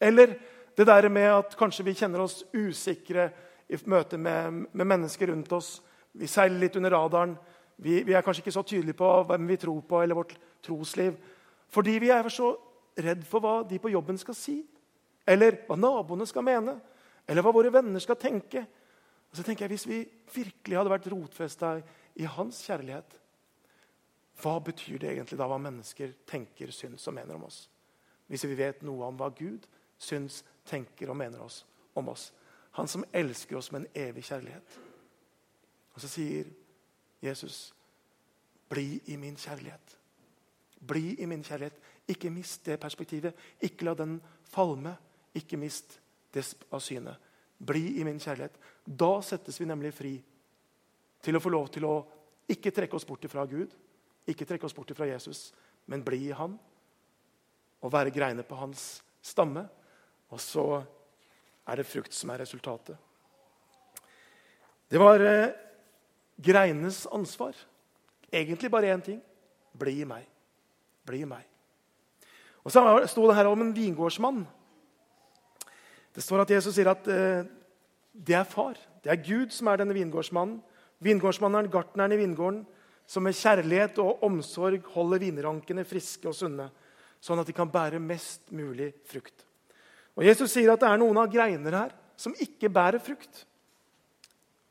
Eller 0.00 0.38
det 0.76 0.86
der 0.88 1.08
med 1.12 1.30
at 1.30 1.56
kanskje 1.56 1.84
vi 1.86 1.96
kjenner 1.96 2.24
oss 2.24 2.42
usikre 2.52 3.28
i 3.68 3.78
møte 3.88 4.18
med, 4.20 4.64
med 4.72 4.88
mennesker 4.88 5.30
rundt 5.30 5.52
oss. 5.56 5.76
Vi 6.12 6.28
seiler 6.28 6.60
litt 6.60 6.76
under 6.76 6.92
radaren. 6.96 7.36
Vi, 7.76 8.02
vi, 8.06 8.14
er 8.14 8.24
kanskje 8.24 8.44
ikke 8.44 8.54
så 8.54 8.64
tydelige 8.66 8.98
på 8.98 9.10
hvem 9.28 9.46
vi 9.48 9.58
tror 9.60 9.80
på, 9.88 10.02
eller 10.02 10.18
vårt 10.18 10.34
trosliv. 10.64 11.18
Fordi 11.68 11.98
vi 12.02 12.10
er 12.14 12.28
så 12.32 12.54
redd 12.96 13.24
for 13.28 13.44
hva 13.44 13.54
de 13.68 13.78
på 13.82 13.92
jobben 13.92 14.18
skal 14.20 14.36
si. 14.38 14.58
Eller 15.26 15.60
hva 15.68 15.76
naboene 15.78 16.26
skal 16.28 16.46
mene. 16.46 16.78
Eller 17.28 17.44
hva 17.44 17.52
våre 17.54 17.72
venner 17.72 18.02
skal 18.02 18.18
tenke. 18.20 18.64
Og 19.30 19.36
så 19.36 19.42
tenker 19.42 19.64
jeg, 19.64 19.70
Hvis 19.74 19.88
vi 19.88 20.00
virkelig 20.34 20.76
hadde 20.78 20.92
vært 20.92 21.10
rotfesta 21.10 21.76
i 22.14 22.24
hans 22.24 22.60
kjærlighet, 22.66 23.20
hva 24.42 24.58
betyr 24.58 24.98
det 24.98 25.10
egentlig 25.10 25.38
da 25.38 25.46
hva 25.46 25.58
mennesker 25.62 26.12
tenker, 26.26 26.70
syns 26.70 27.06
og 27.08 27.14
mener 27.14 27.34
om 27.34 27.46
oss? 27.46 27.68
Hvis 28.26 28.44
vi 28.46 28.56
vet 28.58 28.82
noe 28.82 29.06
om 29.06 29.18
hva 29.18 29.30
Gud 29.34 29.66
syns, 29.98 30.42
tenker 30.66 31.10
og 31.10 31.16
mener 31.16 31.42
oss, 31.44 31.64
om 31.94 32.08
oss. 32.08 32.32
Han 32.74 32.88
som 32.88 33.04
elsker 33.12 33.56
oss 33.56 33.70
med 33.72 33.84
en 33.84 34.08
evig 34.08 34.24
kjærlighet. 34.24 34.78
Og 35.94 36.00
så 36.00 36.08
sier 36.08 36.50
Jesus, 37.22 37.74
'Bli 38.68 39.00
i 39.06 39.16
min 39.16 39.36
kjærlighet'. 39.36 39.98
Bli 40.84 41.14
i 41.22 41.26
min 41.30 41.44
kjærlighet. 41.44 41.76
Ikke 42.10 42.30
mist 42.30 42.64
det 42.66 42.80
perspektivet. 42.80 43.34
Ikke 43.62 43.86
la 43.88 43.94
den 43.98 44.18
falme. 44.50 44.96
Ikke 45.34 45.58
mist 45.60 45.98
det 46.34 46.44
av 46.70 46.82
syne. 46.84 47.14
Bli 47.58 48.00
i 48.00 48.04
min 48.04 48.20
kjærlighet. 48.20 48.58
Da 48.84 49.16
settes 49.24 49.60
vi 49.60 49.68
nemlig 49.68 49.94
fri 49.96 50.14
til 51.24 51.36
å 51.36 51.40
få 51.40 51.52
lov 51.52 51.70
til 51.72 51.86
å 51.88 51.94
ikke 52.50 52.74
trekke 52.74 52.98
oss 52.98 53.06
bort 53.08 53.24
fra 53.32 53.46
Gud, 53.48 53.72
ikke 54.28 54.44
trekke 54.44 54.66
oss 54.68 54.76
bort 54.76 54.92
fra 54.96 55.08
Jesus, 55.08 55.48
men 55.88 56.04
bli 56.04 56.26
i 56.28 56.36
Han 56.36 56.58
og 57.84 57.92
være 57.92 58.12
greiene 58.12 58.44
på 58.44 58.56
hans 58.56 59.02
stamme. 59.24 59.66
Og 60.32 60.40
så 60.40 60.64
er 61.68 61.80
det 61.80 61.88
frukt 61.88 62.14
som 62.16 62.32
er 62.32 62.40
resultatet. 62.40 62.96
Det 64.88 65.00
var 65.00 65.20
eh, 65.20 65.52
greinenes 66.36 67.04
ansvar. 67.12 67.56
Egentlig 68.32 68.70
bare 68.72 68.92
én 68.92 69.04
ting. 69.04 69.20
Bli 69.72 70.00
i 70.00 70.08
meg. 70.08 70.24
Bli 71.04 71.24
meg. 71.28 71.44
Og 72.64 72.72
Så 72.72 72.80
sto 73.12 73.26
det 73.28 73.36
her 73.36 73.50
om 73.50 73.60
en 73.60 73.74
vingårdsmann. 73.76 74.46
Det 76.14 76.22
står 76.22 76.44
at 76.44 76.50
Jesus 76.54 76.74
sier 76.76 76.88
at 76.92 77.08
eh, 77.10 77.44
det 78.14 78.36
er 78.38 78.46
far. 78.48 78.78
Det 79.02 79.10
er 79.12 79.20
Gud 79.20 79.52
som 79.52 79.68
er 79.68 79.82
denne 79.82 79.96
vingårdsmannen. 79.96 80.60
Vingårdsmannen 81.04 81.66
er 81.66 81.72
gartneren 81.72 82.14
i 82.14 82.20
vingården 82.20 82.62
som 83.06 83.26
med 83.26 83.36
kjærlighet 83.36 83.98
og 84.00 84.22
omsorg 84.24 84.86
holder 84.94 85.20
vinrankene 85.20 85.84
friske 85.84 86.30
og 86.30 86.36
sunne, 86.38 86.70
sånn 87.20 87.42
at 87.42 87.48
de 87.50 87.56
kan 87.56 87.68
bære 87.68 88.00
mest 88.00 88.48
mulig 88.54 88.94
frukt. 89.08 89.44
Og 90.14 90.24
Jesus 90.24 90.54
sier 90.54 90.72
at 90.72 90.80
det 90.80 90.88
er 90.88 91.02
noen 91.02 91.18
av 91.20 91.28
greiner 91.32 91.76
her 91.76 91.92
som 92.16 92.36
ikke 92.40 92.70
bærer 92.72 93.02
frukt. 93.02 93.44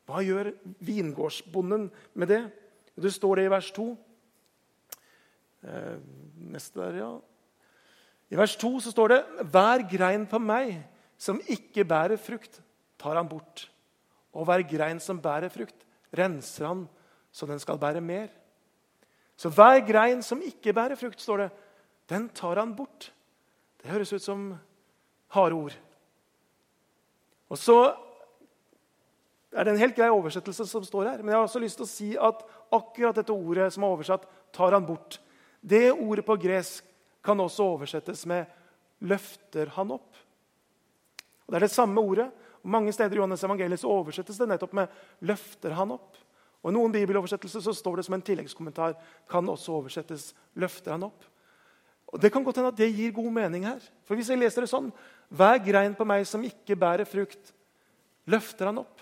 Hva 0.08 0.24
gjør 0.24 0.52
vingårdsbonden 0.84 1.89
med 2.19 2.32
det? 2.32 2.41
Det 2.96 3.12
står 3.13 3.39
det 3.39 3.46
i 3.48 3.54
vers 3.54 3.69
2. 3.76 3.86
Eh, 5.63 5.99
neste 6.54 6.80
der, 6.80 6.97
ja. 6.99 7.12
I 8.34 8.39
vers 8.39 8.56
2 8.60 8.80
så 8.84 8.91
står 8.91 9.13
det 9.13 9.21
Hver 9.54 9.86
grein 9.89 10.26
på 10.28 10.39
meg 10.41 10.76
som 11.17 11.39
ikke 11.47 11.86
bærer 11.88 12.19
frukt, 12.19 12.60
tar 12.99 13.15
han 13.15 13.30
bort. 13.30 13.69
Og 14.34 14.47
hver 14.47 14.63
grein 14.67 14.99
som 14.99 15.21
bærer 15.21 15.52
frukt, 15.54 15.86
renser 16.13 16.67
han 16.67 16.88
så 17.34 17.47
den 17.49 17.60
skal 17.60 17.80
bære 17.82 18.02
mer. 18.02 18.28
Så 19.38 19.49
hver 19.49 19.82
grein 19.88 20.21
som 20.21 20.41
ikke 20.45 20.73
bærer 20.73 20.95
frukt, 20.95 21.21
står 21.21 21.38
det, 21.38 21.49
den 22.10 22.30
tar 22.30 22.60
han 22.60 22.76
bort. 22.76 23.10
Det 23.82 23.89
høres 23.89 24.13
ut 24.13 24.21
som 24.21 24.54
harde 25.34 25.56
ord. 25.56 25.78
Og 27.49 27.58
så 27.58 27.78
er 29.54 29.65
det 29.65 29.73
en 29.73 29.82
helt 29.82 29.95
grei 29.95 30.10
oversettelse 30.10 30.67
som 30.69 30.86
står 30.86 31.10
her. 31.10 31.17
Men 31.21 31.34
jeg 31.34 31.38
har 31.38 31.47
også 31.47 31.62
lyst 31.62 31.82
til 31.82 31.88
å 31.88 31.89
si 31.89 32.10
at 32.17 32.45
akkurat 32.73 33.17
dette 33.17 33.34
ordet 33.34 33.71
som 33.73 33.84
er 33.84 33.95
oversatt, 33.95 34.26
'tar 34.54 34.73
han 34.73 34.86
bort', 34.86 35.19
det 35.63 35.91
ordet 35.91 36.26
på 36.28 36.36
gresk 36.36 36.86
kan 37.23 37.39
også 37.39 37.63
oversettes 37.63 38.26
med 38.26 38.45
'løfter 39.02 39.69
han 39.69 39.91
opp'. 39.91 40.19
Og 41.47 41.52
Det 41.52 41.56
er 41.56 41.60
det 41.60 41.71
samme 41.71 42.02
ordet. 42.02 42.32
Mange 42.63 42.91
steder 42.93 43.15
i 43.15 43.17
Johannes 43.17 43.43
evangeliet 43.43 43.80
så 43.80 43.88
oversettes 43.88 44.38
det 44.38 44.47
nettopp 44.47 44.73
med 44.73 44.88
'løfter 45.21 45.71
han 45.71 45.91
opp'. 45.91 46.19
Og 46.63 46.71
I 46.71 46.73
noen 46.73 46.91
bibeloversettelser 46.91 47.60
så 47.62 47.73
står 47.73 47.95
det 47.95 48.06
som 48.06 48.13
en 48.13 48.21
tilleggskommentar 48.21 48.95
kan 49.30 49.49
også 49.49 49.71
oversettes 49.71 50.34
'løfter 50.56 50.91
han 50.91 51.04
opp'. 51.04 51.28
Og 52.13 52.21
Det 52.21 52.32
kan 52.32 52.43
godt 52.43 52.56
hende 52.56 52.67
at 52.67 52.78
det 52.78 52.93
gir 52.95 53.12
god 53.12 53.32
mening 53.32 53.65
her. 53.65 53.80
For 54.06 54.15
hvis 54.15 54.30
jeg 54.30 54.38
leser 54.38 54.62
det 54.62 54.69
sånn 54.69 54.91
Hver 55.34 55.58
grein 55.65 55.95
på 55.95 56.06
meg 56.06 56.28
som 56.28 56.43
ikke 56.43 56.76
bærer 56.76 57.06
frukt, 57.06 57.54
løfter 58.28 58.65
han 58.65 58.78
opp. 58.78 59.02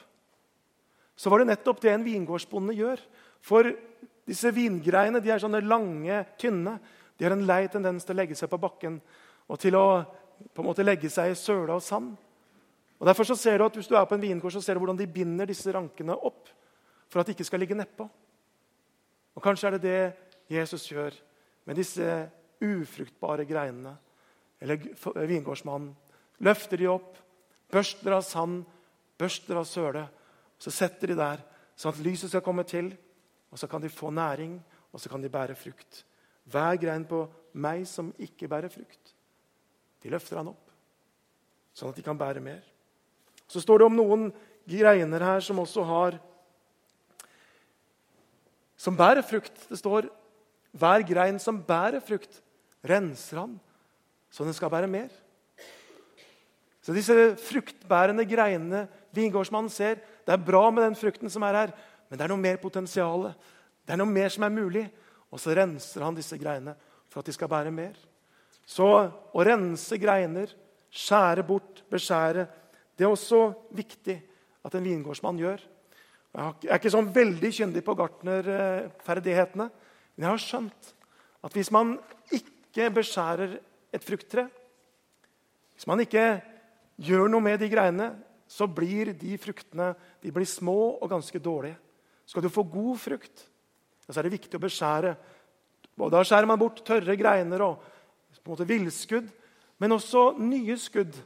Så 1.15 1.29
var 1.29 1.39
det 1.39 1.47
nettopp 1.47 1.81
det 1.81 1.91
en 1.91 2.05
vingårdsbonde 2.05 2.73
gjør. 2.73 2.99
For 3.41 3.75
disse 4.27 4.51
vingreiene 4.53 5.21
de 5.23 5.31
er 5.33 5.41
sånne 5.41 5.63
lange, 5.65 6.23
tynne. 6.39 6.77
De 7.17 7.25
har 7.25 7.35
en 7.35 7.45
lei 7.45 7.65
tendens 7.71 8.05
til 8.05 8.15
å 8.15 8.19
legge 8.21 8.37
seg 8.37 8.49
på 8.51 8.59
bakken 8.61 8.99
og 9.51 9.59
til 9.61 9.75
å 9.77 9.85
på 10.41 10.63
en 10.63 10.69
måte 10.71 10.85
legge 10.85 11.09
seg 11.11 11.31
i 11.31 11.37
søle 11.37 11.75
og 11.75 11.83
sand. 11.85 12.15
Og 13.01 13.07
derfor 13.09 13.25
så 13.25 13.35
ser 13.37 13.57
du 13.57 13.65
at 13.65 13.75
Hvis 13.75 13.89
du 13.89 13.95
er 13.95 14.05
på 14.05 14.15
en 14.15 14.21
vingård, 14.21 14.53
så 14.53 14.61
ser 14.61 14.73
du 14.77 14.79
hvordan 14.81 14.97
de 14.97 15.07
binder 15.09 15.45
disse 15.49 15.71
rankene 15.73 16.13
opp 16.13 16.49
for 17.09 17.21
at 17.21 17.27
de 17.27 17.33
ikke 17.35 17.45
skal 17.45 17.59
ligge 17.59 17.77
nedpå. 17.77 18.07
Og 19.35 19.43
Kanskje 19.43 19.67
er 19.67 19.77
det 19.77 19.81
det 19.81 20.55
Jesus 20.57 20.85
gjør 20.91 21.15
med 21.65 21.75
disse 21.75 22.29
ufruktbare 22.61 23.45
greinene. 23.45 23.95
Eller 24.61 24.77
vingårdsmannen. 25.27 25.95
Løfter 26.41 26.77
de 26.77 26.89
opp, 26.89 27.17
børster 27.71 28.13
av 28.13 28.21
sand, 28.25 28.63
børster 29.17 29.57
av 29.57 29.65
søle. 29.65 30.05
Så 30.61 30.73
setter 30.73 31.11
de 31.11 31.17
der, 31.17 31.41
sånn 31.75 31.93
at 31.93 32.03
lyset 32.05 32.29
skal 32.29 32.43
komme 32.45 32.65
til, 32.69 32.91
og 33.51 33.59
så 33.59 33.67
kan 33.67 33.83
de 33.83 33.91
få 33.91 34.09
næring, 34.15 34.55
og 34.91 34.99
så 34.99 35.09
kan 35.09 35.21
de 35.21 35.29
bære 35.31 35.55
frukt. 35.55 36.03
Hver 36.51 36.79
grein 36.79 37.05
på 37.07 37.25
meg 37.53 37.83
som 37.87 38.13
ikke 38.19 38.49
bærer 38.49 38.71
frukt, 38.71 39.13
de 40.01 40.11
løfter 40.11 40.39
han 40.39 40.49
opp, 40.51 40.71
sånn 41.75 41.91
at 41.91 41.99
de 41.99 42.05
kan 42.05 42.17
bære 42.17 42.43
mer. 42.43 42.63
Så 43.51 43.61
står 43.61 43.81
det 43.81 43.89
om 43.91 43.97
noen 43.99 44.29
greiner 44.69 45.23
her 45.25 45.43
som 45.43 45.59
også 45.61 45.85
har 45.87 46.19
Som 48.81 48.95
bærer 48.97 49.21
frukt. 49.21 49.53
Det 49.69 49.77
står 49.77 50.07
hver 50.73 51.03
grein 51.05 51.35
som 51.37 51.59
bærer 51.61 52.01
frukt, 52.01 52.39
renser 52.81 53.37
han, 53.43 53.51
så 54.33 54.41
den 54.41 54.55
skal 54.57 54.71
bære 54.73 54.89
mer. 54.89 55.11
Så 56.81 56.95
disse 56.95 57.13
fruktbærende 57.37 58.25
greinene 58.25 58.87
vingårdsmannen 59.13 59.69
ser, 59.69 59.99
det 60.25 60.33
er 60.33 60.41
bra 60.41 60.63
med 60.73 60.87
den 60.87 60.97
frukten 60.97 61.29
som 61.29 61.45
er 61.45 61.59
her, 61.59 61.75
men 62.11 62.19
det 62.19 62.25
er 62.25 62.31
noe 62.33 62.43
mer 62.43 62.57
potensial. 62.59 63.29
Det 63.87 63.95
er 63.95 63.99
noe 64.01 64.11
mer 64.11 64.31
som 64.33 64.43
er 64.43 64.51
mulig. 64.51 64.83
Og 65.31 65.39
så 65.39 65.55
renser 65.55 66.03
han 66.03 66.17
disse 66.17 66.35
greinene 66.35 66.73
for 67.07 67.21
at 67.21 67.29
de 67.29 67.35
skal 67.35 67.47
bære 67.51 67.71
mer. 67.71 67.95
Så 68.67 68.83
å 68.83 69.45
rense 69.47 69.95
greiner, 69.99 70.51
skjære 70.91 71.45
bort, 71.47 71.85
beskjære 71.91 72.47
Det 72.99 73.07
er 73.07 73.13
også 73.15 73.53
viktig 73.73 74.17
at 74.67 74.75
en 74.75 74.83
vingårdsmann 74.83 75.39
gjør. 75.39 75.61
Jeg 76.35 76.67
er 76.69 76.77
ikke 76.77 76.91
sånn 76.93 77.09
veldig 77.15 77.49
kyndig 77.55 77.81
på 77.83 77.95
gartnerferdighetene, 77.97 79.65
men 79.67 80.25
jeg 80.27 80.29
har 80.29 80.43
skjønt 80.43 80.91
at 81.41 81.55
hvis 81.57 81.71
man 81.73 81.95
ikke 82.35 82.91
beskjærer 82.93 83.55
et 83.95 84.05
frukttre, 84.05 84.45
hvis 85.73 85.87
man 85.89 86.03
ikke 86.03 86.25
gjør 87.01 87.31
noe 87.31 87.41
med 87.41 87.57
de 87.63 87.71
greiene, 87.71 88.11
så 88.45 88.67
blir 88.69 89.15
de 89.17 89.39
fruktene 89.41 89.95
de 90.21 90.35
blir 90.35 90.45
små 90.45 90.99
og 90.99 91.09
ganske 91.09 91.41
dårlige. 91.41 91.79
Skal 92.31 92.45
du 92.45 92.51
få 92.53 92.63
god 92.63 92.95
frukt, 92.95 93.41
så 94.07 94.13
er 94.15 94.23
det 94.23 94.37
viktig 94.37 94.55
å 94.55 94.63
beskjære. 94.63 95.09
Og 95.99 96.11
da 96.13 96.21
skjærer 96.23 96.47
man 96.47 96.59
bort 96.61 96.79
tørre 96.87 97.17
greiner 97.19 97.63
og 97.65 97.81
på 98.39 98.47
en 98.47 98.53
måte 98.53 98.67
villskudd, 98.69 99.27
men 99.83 99.95
også 99.97 100.29
nye 100.39 100.77
skudd. 100.79 101.17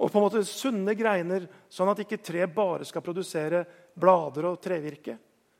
Og 0.00 0.08
på 0.08 0.16
en 0.16 0.24
måte 0.24 0.40
sunne 0.48 0.94
greiner, 0.96 1.44
sånn 1.68 1.90
at 1.92 2.00
ikke 2.00 2.22
tre 2.24 2.46
bare 2.48 2.86
skal 2.88 3.04
produsere 3.04 3.60
blader 3.92 4.48
og 4.48 4.56
trevirke, 4.64 5.18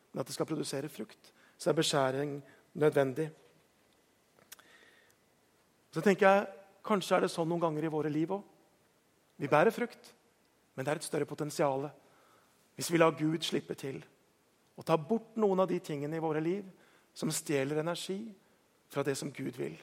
men 0.09 0.23
at 0.23 0.31
det 0.31 0.39
skal 0.39 0.49
produsere 0.49 0.89
frukt. 0.93 1.35
Så 1.61 1.69
er 1.69 1.77
beskjæring 1.77 2.33
nødvendig. 2.81 3.29
Så 5.93 6.01
tenker 6.01 6.29
jeg, 6.29 6.51
Kanskje 6.83 7.15
er 7.15 7.23
det 7.23 7.31
sånn 7.31 7.47
noen 7.47 7.63
ganger 7.63 7.85
i 7.87 7.91
våre 7.93 8.11
liv 8.11 8.33
òg. 8.35 8.41
Vi 9.39 9.47
bærer 9.51 9.71
frukt, 9.71 10.09
men 10.75 10.83
det 10.83 10.91
er 10.91 10.99
et 10.99 11.07
større 11.07 11.29
potensial 11.29 11.87
hvis 12.75 12.89
vi 12.91 12.99
lar 12.99 13.15
Gud 13.15 13.45
slippe 13.47 13.77
til 13.79 14.01
og 14.77 14.87
ta 14.89 14.97
bort 14.97 15.37
noen 15.41 15.63
av 15.63 15.69
de 15.71 15.79
tingene 15.85 16.17
i 16.17 16.23
våre 16.23 16.41
liv 16.43 16.67
som 17.15 17.33
stjeler 17.33 17.83
energi 17.83 18.21
fra 18.93 19.05
det 19.05 19.17
som 19.19 19.33
Gud 19.33 19.57
vil. 19.57 19.77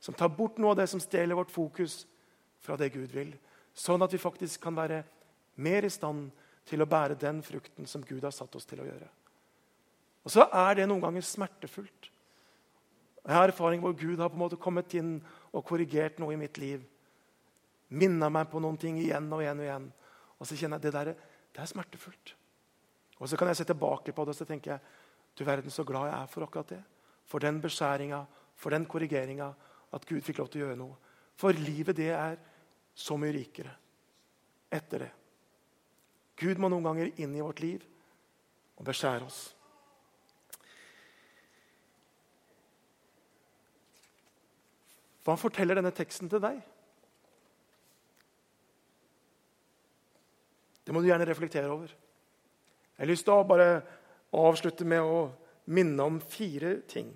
Som 0.00 0.16
tar 0.16 0.32
bort 0.32 0.58
noe 0.60 0.72
av 0.72 0.80
det 0.80 0.88
som 0.92 1.00
stjeler 1.00 1.36
vårt 1.36 1.52
fokus 1.52 2.04
fra 2.64 2.76
det 2.80 2.90
Gud 2.94 3.12
vil. 3.12 3.34
Sånn 3.74 4.02
at 4.04 4.12
vi 4.12 4.20
faktisk 4.20 4.62
kan 4.64 4.76
være 4.76 5.02
mer 5.60 5.84
i 5.84 5.92
stand 5.92 6.30
til 6.68 6.80
å 6.80 6.88
bære 6.88 7.18
den 7.20 7.42
frukten 7.44 7.88
som 7.88 8.04
Gud 8.04 8.24
har 8.24 8.32
satt 8.34 8.54
oss 8.56 8.68
til 8.68 8.80
å 8.80 8.88
gjøre. 8.88 9.08
Og 10.24 10.32
så 10.32 10.46
er 10.48 10.78
det 10.78 10.88
noen 10.88 11.02
ganger 11.04 11.24
smertefullt. 11.26 12.08
Jeg 13.24 13.36
har 13.36 13.48
erfaring 13.48 13.80
hvor 13.80 13.96
Gud 13.96 14.20
har 14.20 14.30
på 14.32 14.36
en 14.36 14.44
måte 14.44 14.60
kommet 14.60 14.92
inn 14.96 15.18
og 15.52 15.64
korrigert 15.68 16.18
noe 16.20 16.36
i 16.36 16.40
mitt 16.40 16.60
liv. 16.60 16.82
Minna 17.92 18.30
meg 18.32 18.48
på 18.52 18.60
noen 18.60 18.78
ting 18.80 18.98
igjen 19.00 19.28
og 19.32 19.44
igjen 19.44 19.60
og 19.60 19.66
igjen. 19.66 19.90
Og 20.40 20.48
så 20.48 20.56
kjenner 20.58 20.80
jeg 20.80 20.82
at 20.82 20.86
det 20.88 20.94
der, 20.96 21.28
det 21.54 21.62
er 21.62 21.70
smertefullt. 21.70 22.34
Og 23.20 23.28
så 23.30 23.38
kan 23.38 23.48
jeg 23.48 23.60
se 23.60 23.66
tilbake 23.68 24.12
på 24.12 24.24
det 24.24 24.34
og 24.34 24.38
så 24.38 24.46
tenker 24.48 24.74
jeg, 24.74 24.80
du 25.34 25.44
verden 25.44 25.70
så 25.70 25.84
glad 25.86 26.08
jeg 26.08 26.16
er 26.18 26.30
for 26.30 26.46
akkurat 26.46 26.74
det. 26.74 26.82
For 27.26 27.42
den 27.42 27.60
beskjæringa, 27.62 28.20
for 28.56 28.70
den 28.70 28.86
korrigeringa, 28.86 29.52
at 29.94 30.06
Gud 30.06 30.22
fikk 30.22 30.38
lov 30.42 30.50
til 30.50 30.62
å 30.62 30.66
gjøre 30.66 30.78
noe. 30.78 30.96
For 31.38 31.54
livet, 31.56 31.96
det 31.96 32.10
er 32.14 32.38
så 32.94 33.16
mye 33.18 33.34
rikere 33.34 33.74
etter 34.74 35.06
det. 35.06 35.10
Gud 36.38 36.58
må 36.58 36.70
noen 36.70 36.86
ganger 36.86 37.12
inn 37.22 37.34
i 37.34 37.42
vårt 37.42 37.62
liv 37.62 37.82
og 38.74 38.86
beskjære 38.86 39.26
oss. 39.26 39.42
Hva 45.24 45.36
forteller 45.40 45.78
denne 45.78 45.94
teksten 45.94 46.28
til 46.28 46.42
deg? 46.42 46.58
Det 50.84 50.92
må 50.92 51.00
du 51.00 51.08
gjerne 51.08 51.24
reflektere 51.24 51.70
over. 51.72 51.94
Jeg 52.94 53.02
har 53.02 53.10
lyst 53.10 53.26
til 53.26 53.34
å 53.34 53.46
bare 53.46 53.68
avslutte 54.34 54.86
med 54.86 55.02
å 55.02 55.20
minne 55.74 56.06
om 56.06 56.20
fire 56.20 56.76
ting. 56.90 57.08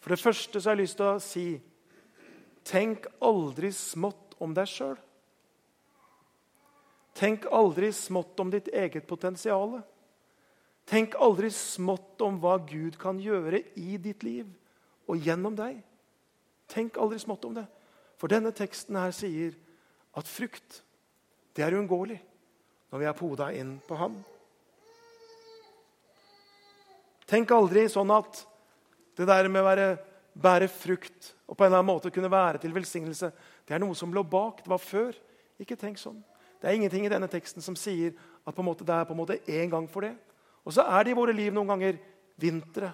For 0.00 0.12
det 0.12 0.20
første 0.20 0.60
så 0.60 0.70
har 0.70 0.76
jeg 0.76 0.84
lyst 0.84 0.98
til 1.00 1.08
å 1.08 1.20
si 1.22 1.46
Tenk 2.70 3.06
aldri 3.24 3.70
smått 3.72 4.34
om 4.44 4.52
deg 4.54 4.68
sjøl. 4.68 4.98
Tenk 7.16 7.46
aldri 7.50 7.88
smått 7.96 8.38
om 8.40 8.50
ditt 8.52 8.68
eget 8.68 9.08
potensial. 9.08 9.78
Tenk 10.88 11.16
aldri 11.22 11.50
smått 11.54 12.20
om 12.24 12.36
hva 12.42 12.58
Gud 12.68 12.98
kan 13.00 13.18
gjøre 13.20 13.62
i 13.80 13.96
ditt 14.02 14.24
liv 14.26 14.48
og 15.08 15.24
gjennom 15.24 15.56
deg. 15.58 15.80
Tenk 16.70 17.00
aldri 17.00 17.18
smått 17.22 17.48
om 17.48 17.56
det. 17.56 17.66
For 18.20 18.30
denne 18.30 18.52
teksten 18.54 18.98
her 19.00 19.14
sier 19.16 19.56
at 20.16 20.28
frukt, 20.28 20.82
det 21.56 21.64
er 21.64 21.74
uunngåelig 21.78 22.20
når 22.90 23.02
vi 23.02 23.08
er 23.08 23.18
poda 23.18 23.48
inn 23.56 23.78
på 23.86 23.98
ham. 23.98 24.20
Tenk 27.30 27.52
aldri 27.54 27.84
sånn 27.90 28.10
at 28.10 28.40
det 29.18 29.26
der 29.28 29.48
med 29.52 29.62
å 29.62 29.68
være, 29.68 29.90
bære 30.34 30.66
frukt 30.72 31.34
og 31.46 31.54
på 31.54 31.64
en 31.64 31.70
eller 31.70 31.80
annen 31.80 31.90
måte 31.92 32.10
kunne 32.14 32.30
være 32.30 32.60
til 32.62 32.74
velsignelse, 32.74 33.30
det 33.66 33.74
er 33.74 33.82
noe 33.82 33.94
som 33.98 34.12
lå 34.14 34.22
bak. 34.26 34.64
Det 34.64 34.70
var 34.70 34.82
før. 34.82 35.14
Ikke 35.60 35.78
tenk 35.78 35.98
sånn. 36.00 36.18
Det 36.60 36.68
er 36.68 36.76
ingenting 36.78 37.06
i 37.06 37.12
denne 37.12 37.28
teksten 37.30 37.62
som 37.64 37.76
sier 37.78 38.14
at 38.46 38.56
det 38.56 38.94
er 38.94 39.06
på 39.06 39.14
en 39.14 39.20
måte 39.20 39.38
én 39.46 39.70
gang 39.70 39.86
for 39.90 40.06
det. 40.06 40.14
Og 40.64 40.74
så 40.74 40.84
er 40.84 41.04
det 41.04 41.12
i 41.12 41.18
våre 41.18 41.34
liv 41.34 41.54
noen 41.54 41.70
ganger 41.70 42.00
vintre 42.40 42.92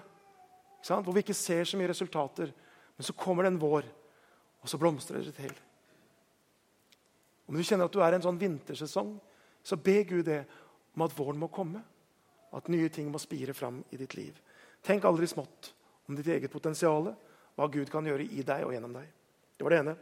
hvor 0.87 1.11
vi 1.11 1.19
ikke 1.19 1.35
ser 1.35 1.65
så 1.67 1.75
mye 1.75 1.89
resultater. 1.89 2.51
Men 2.95 3.05
så 3.05 3.13
kommer 3.17 3.43
det 3.43 3.49
en 3.51 3.59
vår, 3.59 3.83
og 4.63 4.69
så 4.71 4.77
blomstrer 4.79 5.25
det 5.25 5.33
til. 5.35 5.51
Om 7.47 7.57
du 7.57 7.63
kjenner 7.63 7.89
at 7.89 7.95
du 7.95 7.99
er 8.03 8.13
i 8.13 8.19
en 8.19 8.23
sånn 8.23 8.39
vintersesong, 8.39 9.17
så 9.63 9.79
be 9.79 9.97
Gud 10.07 10.25
det 10.29 10.41
om 10.95 11.03
at 11.03 11.15
våren 11.17 11.39
må 11.41 11.49
komme. 11.51 11.81
At 12.55 12.69
nye 12.71 12.89
ting 12.93 13.09
må 13.11 13.19
spire 13.21 13.55
fram 13.57 13.81
i 13.91 13.99
ditt 13.99 14.15
liv. 14.15 14.37
Tenk 14.85 15.05
aldri 15.05 15.27
smått 15.27 15.73
om 16.07 16.15
ditt 16.15 16.29
eget 16.31 16.51
potensial, 16.51 17.11
hva 17.57 17.67
Gud 17.71 17.89
kan 17.91 18.05
gjøre 18.07 18.23
i 18.23 18.45
deg 18.45 18.65
og 18.65 18.73
gjennom 18.75 18.93
deg. 18.95 19.07
Det 19.57 19.65
var 19.65 19.73
det 19.73 19.81
ene. 19.81 19.95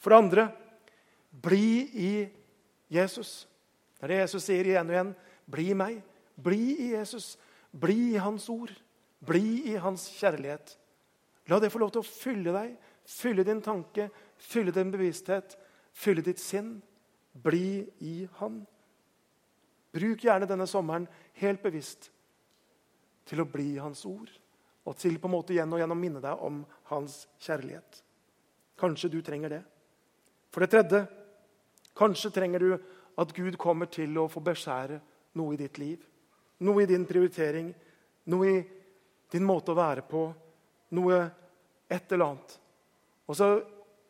For 0.00 0.10
det 0.10 0.18
andre 0.18 0.46
bli 1.44 1.66
i 1.94 2.12
Jesus. 2.92 3.46
Det 3.98 4.08
er 4.08 4.14
det 4.14 4.22
Jesus 4.24 4.46
sier 4.48 4.68
igjen 4.68 4.88
og 4.88 4.96
igjen. 4.96 5.12
Bli 5.52 5.68
i 5.70 5.76
meg. 5.78 6.00
Bli 6.34 6.62
i 6.88 6.88
Jesus. 6.96 7.36
Bli 7.70 8.14
i 8.14 8.22
Hans 8.22 8.48
ord. 8.52 8.72
Bli 9.22 9.72
i 9.72 9.76
Hans 9.80 10.08
kjærlighet. 10.16 10.74
La 11.50 11.58
det 11.60 11.72
få 11.72 11.80
lov 11.82 11.92
til 11.94 12.02
å 12.02 12.06
fylle 12.06 12.54
deg, 12.54 12.74
fylle 13.08 13.44
din 13.46 13.62
tanke, 13.64 14.08
fylle 14.38 14.74
din 14.74 14.92
bevissthet, 14.92 15.56
fylle 15.92 16.22
ditt 16.24 16.40
sinn. 16.42 16.76
Bli 17.32 17.82
i 18.04 18.28
Han. 18.38 18.60
Bruk 19.92 20.24
gjerne 20.24 20.48
denne 20.48 20.66
sommeren 20.68 21.06
helt 21.40 21.62
bevisst 21.62 22.08
til 23.28 23.42
å 23.42 23.48
bli 23.48 23.76
Hans 23.78 24.04
ord. 24.08 24.30
Og 24.88 24.96
til 24.98 25.18
på 25.20 25.28
en 25.28 25.36
måte 25.36 25.54
igjen 25.54 25.70
og 25.70 25.78
igjen 25.78 25.94
å 25.94 25.98
minne 25.98 26.22
deg 26.22 26.40
om 26.42 26.62
Hans 26.90 27.26
kjærlighet. 27.42 28.00
Kanskje 28.80 29.12
du 29.12 29.20
trenger 29.22 29.52
det. 29.58 29.62
For 30.52 30.64
det 30.64 30.72
tredje 30.72 31.04
kanskje 31.96 32.32
trenger 32.34 32.64
du 32.64 32.72
at 33.20 33.34
Gud 33.36 33.58
kommer 33.60 33.90
til 33.92 34.16
å 34.18 34.28
få 34.32 34.40
beskjære 34.44 34.98
noe 35.38 35.54
i 35.54 35.60
ditt 35.60 35.78
liv. 35.78 36.00
Noe 36.64 36.82
i 36.82 36.88
din 36.88 37.04
prioritering, 37.06 37.70
noe 38.32 38.48
i 38.48 38.58
din 39.32 39.46
måte 39.46 39.72
å 39.72 39.78
være 39.78 40.04
på. 40.08 40.24
Noe 40.96 41.20
et 41.92 42.12
eller 42.12 42.32
annet. 42.32 42.58
Og 43.28 43.36
så 43.38 43.48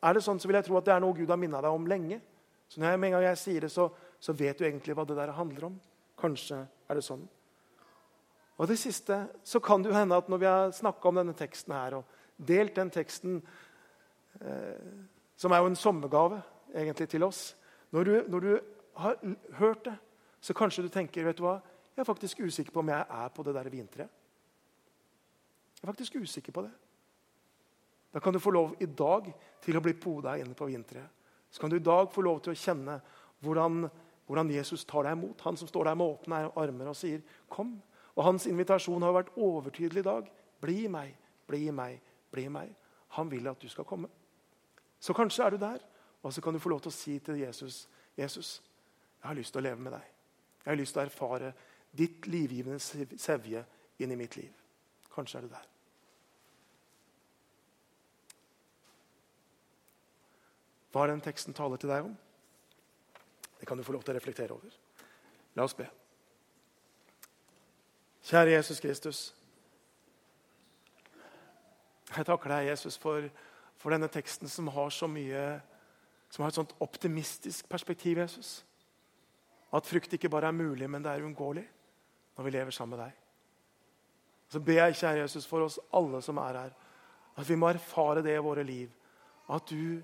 er 0.03 0.15
det 0.15 0.23
sånn, 0.23 0.39
så 0.39 0.49
vil 0.49 0.57
jeg 0.59 0.67
tro 0.67 0.79
at 0.79 0.87
det 0.87 0.95
er 0.95 1.03
noe 1.03 1.15
Gud 1.15 1.31
har 1.31 1.39
minna 1.39 1.61
deg 1.63 1.75
om 1.75 1.87
lenge. 1.87 2.19
Så 2.67 2.81
når 2.81 2.93
jeg, 2.93 2.99
med 2.99 3.09
en 3.09 3.15
gang 3.17 3.27
jeg 3.27 3.39
sier 3.39 3.65
det, 3.65 3.71
så, 3.71 3.87
så 4.23 4.35
vet 4.39 4.59
du 4.59 4.63
egentlig 4.63 4.95
hva 4.95 5.03
det 5.07 5.17
der 5.19 5.33
handler 5.35 5.67
om. 5.67 5.79
Kanskje 6.19 6.61
er 6.63 6.99
det 6.99 7.03
sånn. 7.03 7.25
Og 8.55 8.69
det 8.69 8.77
siste 8.79 9.17
så 9.43 9.59
kan 9.63 9.83
det 9.83 9.91
jo 9.91 9.97
hende 9.97 10.15
at 10.15 10.29
når 10.31 10.39
vi 10.39 10.47
har 10.47 10.75
snakka 10.75 11.09
om 11.09 11.19
denne 11.19 11.35
teksten 11.35 11.73
her, 11.75 11.97
og 11.99 12.47
delt 12.47 12.77
den 12.77 12.91
teksten, 12.93 13.41
eh, 14.39 14.93
som 15.35 15.51
er 15.51 15.63
jo 15.63 15.71
en 15.71 15.79
sommergave 15.79 16.39
egentlig 16.73 17.09
til 17.09 17.23
oss 17.23 17.55
Når 17.93 18.03
du, 18.03 18.13
når 18.27 18.39
du 18.39 18.59
har 18.97 19.17
hørt 19.59 19.85
det, 19.85 19.93
så 20.41 20.53
kanskje 20.53 20.83
du 20.83 20.89
tenker 20.89 21.25
vet 21.25 21.37
du 21.37 21.43
hva, 21.45 21.59
jeg 21.93 22.01
er 22.01 22.07
faktisk 22.07 22.39
usikker 22.41 22.73
på 22.73 22.81
om 22.81 22.89
jeg 22.89 23.05
er 23.05 23.29
på 23.29 23.43
det 23.45 23.53
der 23.53 23.69
vintreet. 23.69 24.09
Jeg 25.77 25.83
er 25.83 25.91
faktisk 25.91 26.15
usikker 26.15 26.55
på 26.55 26.63
det. 26.65 26.71
Da 28.13 28.19
kan 28.19 28.33
du 28.33 28.39
få 28.39 28.49
lov 28.49 28.73
i 28.81 28.85
dag 28.85 29.29
til 29.61 29.77
å 29.77 29.81
bli 29.83 29.93
poda 29.93 30.33
inne 30.41 30.57
på 30.57 30.65
vintreet. 30.69 31.05
Så 31.53 31.61
kan 31.61 31.69
du 31.69 31.77
i 31.77 31.85
dag 31.85 32.09
få 32.09 32.23
lov 32.25 32.41
til 32.41 32.53
å 32.53 32.57
kjenne 32.57 32.97
hvordan, 33.45 33.85
hvordan, 34.25 34.51
Jesus 34.51 34.85
tar 34.85 35.03
deg 35.03 35.17
imot. 35.17 35.41
Han 35.41 35.57
som 35.57 35.67
står 35.67 35.83
der 35.83 35.95
med 35.95 36.05
åpne 36.05 36.51
armer 36.55 36.87
og 36.87 36.95
sier, 36.95 37.21
'Kom.' 37.49 37.81
Og 38.15 38.23
Hans 38.23 38.45
invitasjon 38.45 39.01
har 39.01 39.11
vært 39.11 39.37
overtydelig 39.37 39.99
i 39.99 40.03
dag. 40.03 40.31
'Bli 40.61 40.87
meg, 40.87 41.17
bli 41.47 41.71
meg, 41.71 42.01
bli 42.31 42.47
meg.' 42.47 42.75
Han 43.09 43.31
vil 43.31 43.47
at 43.47 43.61
du 43.61 43.69
skal 43.69 43.83
komme. 43.83 44.07
Så 44.99 45.13
kanskje 45.13 45.43
er 45.45 45.49
du 45.49 45.57
der, 45.57 45.77
og 46.23 46.33
så 46.33 46.41
kan 46.41 46.53
du 46.53 46.59
få 46.59 46.69
lov 46.69 46.79
til 46.81 46.89
å 46.89 46.91
si 46.91 47.19
til 47.19 47.35
Jesus, 47.35 47.89
'Jesus, 48.17 48.61
jeg 49.21 49.27
har 49.27 49.35
lyst 49.35 49.53
til 49.53 49.59
å 49.59 49.63
leve 49.63 49.79
med 49.79 49.91
deg.' 49.91 50.11
'Jeg 50.65 50.71
har 50.71 50.75
lyst 50.75 50.93
til 50.93 51.01
å 51.01 51.05
erfare 51.05 51.53
ditt 51.97 52.27
livgivende 52.27 52.79
sevje 53.17 53.65
inn 53.99 54.11
i 54.11 54.15
mitt 54.15 54.37
liv.' 54.37 54.63
Kanskje 55.15 55.37
er 55.37 55.41
du 55.41 55.47
der. 55.47 55.67
Hva 60.93 61.03
er 61.03 61.07
den 61.07 61.21
teksten 61.25 61.53
taler 61.53 61.77
til 61.77 61.89
deg 61.89 62.05
om? 62.05 62.17
Det 63.63 63.67
kan 63.67 63.77
du 63.77 63.83
få 63.87 63.93
lov 63.95 64.01
til 64.03 64.11
å 64.11 64.17
reflektere 64.17 64.51
over. 64.51 64.73
La 65.55 65.63
oss 65.63 65.71
be. 65.77 65.85
Kjære 68.27 68.57
Jesus 68.57 68.81
Kristus. 68.83 69.19
Jeg 72.09 72.25
takker 72.27 72.51
deg, 72.51 72.65
Jesus, 72.67 72.97
for, 72.99 73.23
for, 73.79 73.95
denne 73.95 74.09
teksten 74.11 74.51
som 74.51 74.67
har 74.67 74.89
så 74.91 75.07
mye 75.07 75.45
som 76.27 76.43
har 76.43 76.51
et 76.51 76.57
sånt 76.57 76.73
optimistisk 76.83 77.69
perspektiv. 77.71 78.19
Jesus. 78.19 78.49
At 79.71 79.87
frukt 79.87 80.11
ikke 80.17 80.31
bare 80.33 80.49
er 80.51 80.57
mulig, 80.57 80.89
men 80.91 81.05
det 81.05 81.13
er 81.13 81.23
uunngåelig 81.23 81.63
når 82.35 82.47
vi 82.49 82.53
lever 82.57 82.75
sammen 82.75 82.97
med 82.97 83.05
deg. 83.05 83.21
Så 84.51 84.59
ber 84.59 84.81
jeg, 84.81 84.97
kjære 85.05 85.21
Jesus, 85.21 85.47
for 85.47 85.63
oss 85.69 85.79
alle 85.95 86.19
som 86.25 86.43
er 86.43 86.59
her, 86.65 86.75
at 87.39 87.47
vi 87.47 87.55
må 87.55 87.71
erfare 87.71 88.25
det 88.27 88.35
i 88.35 88.43
våre 88.43 88.67
liv. 88.67 88.91
At 89.47 89.71
du 89.71 90.03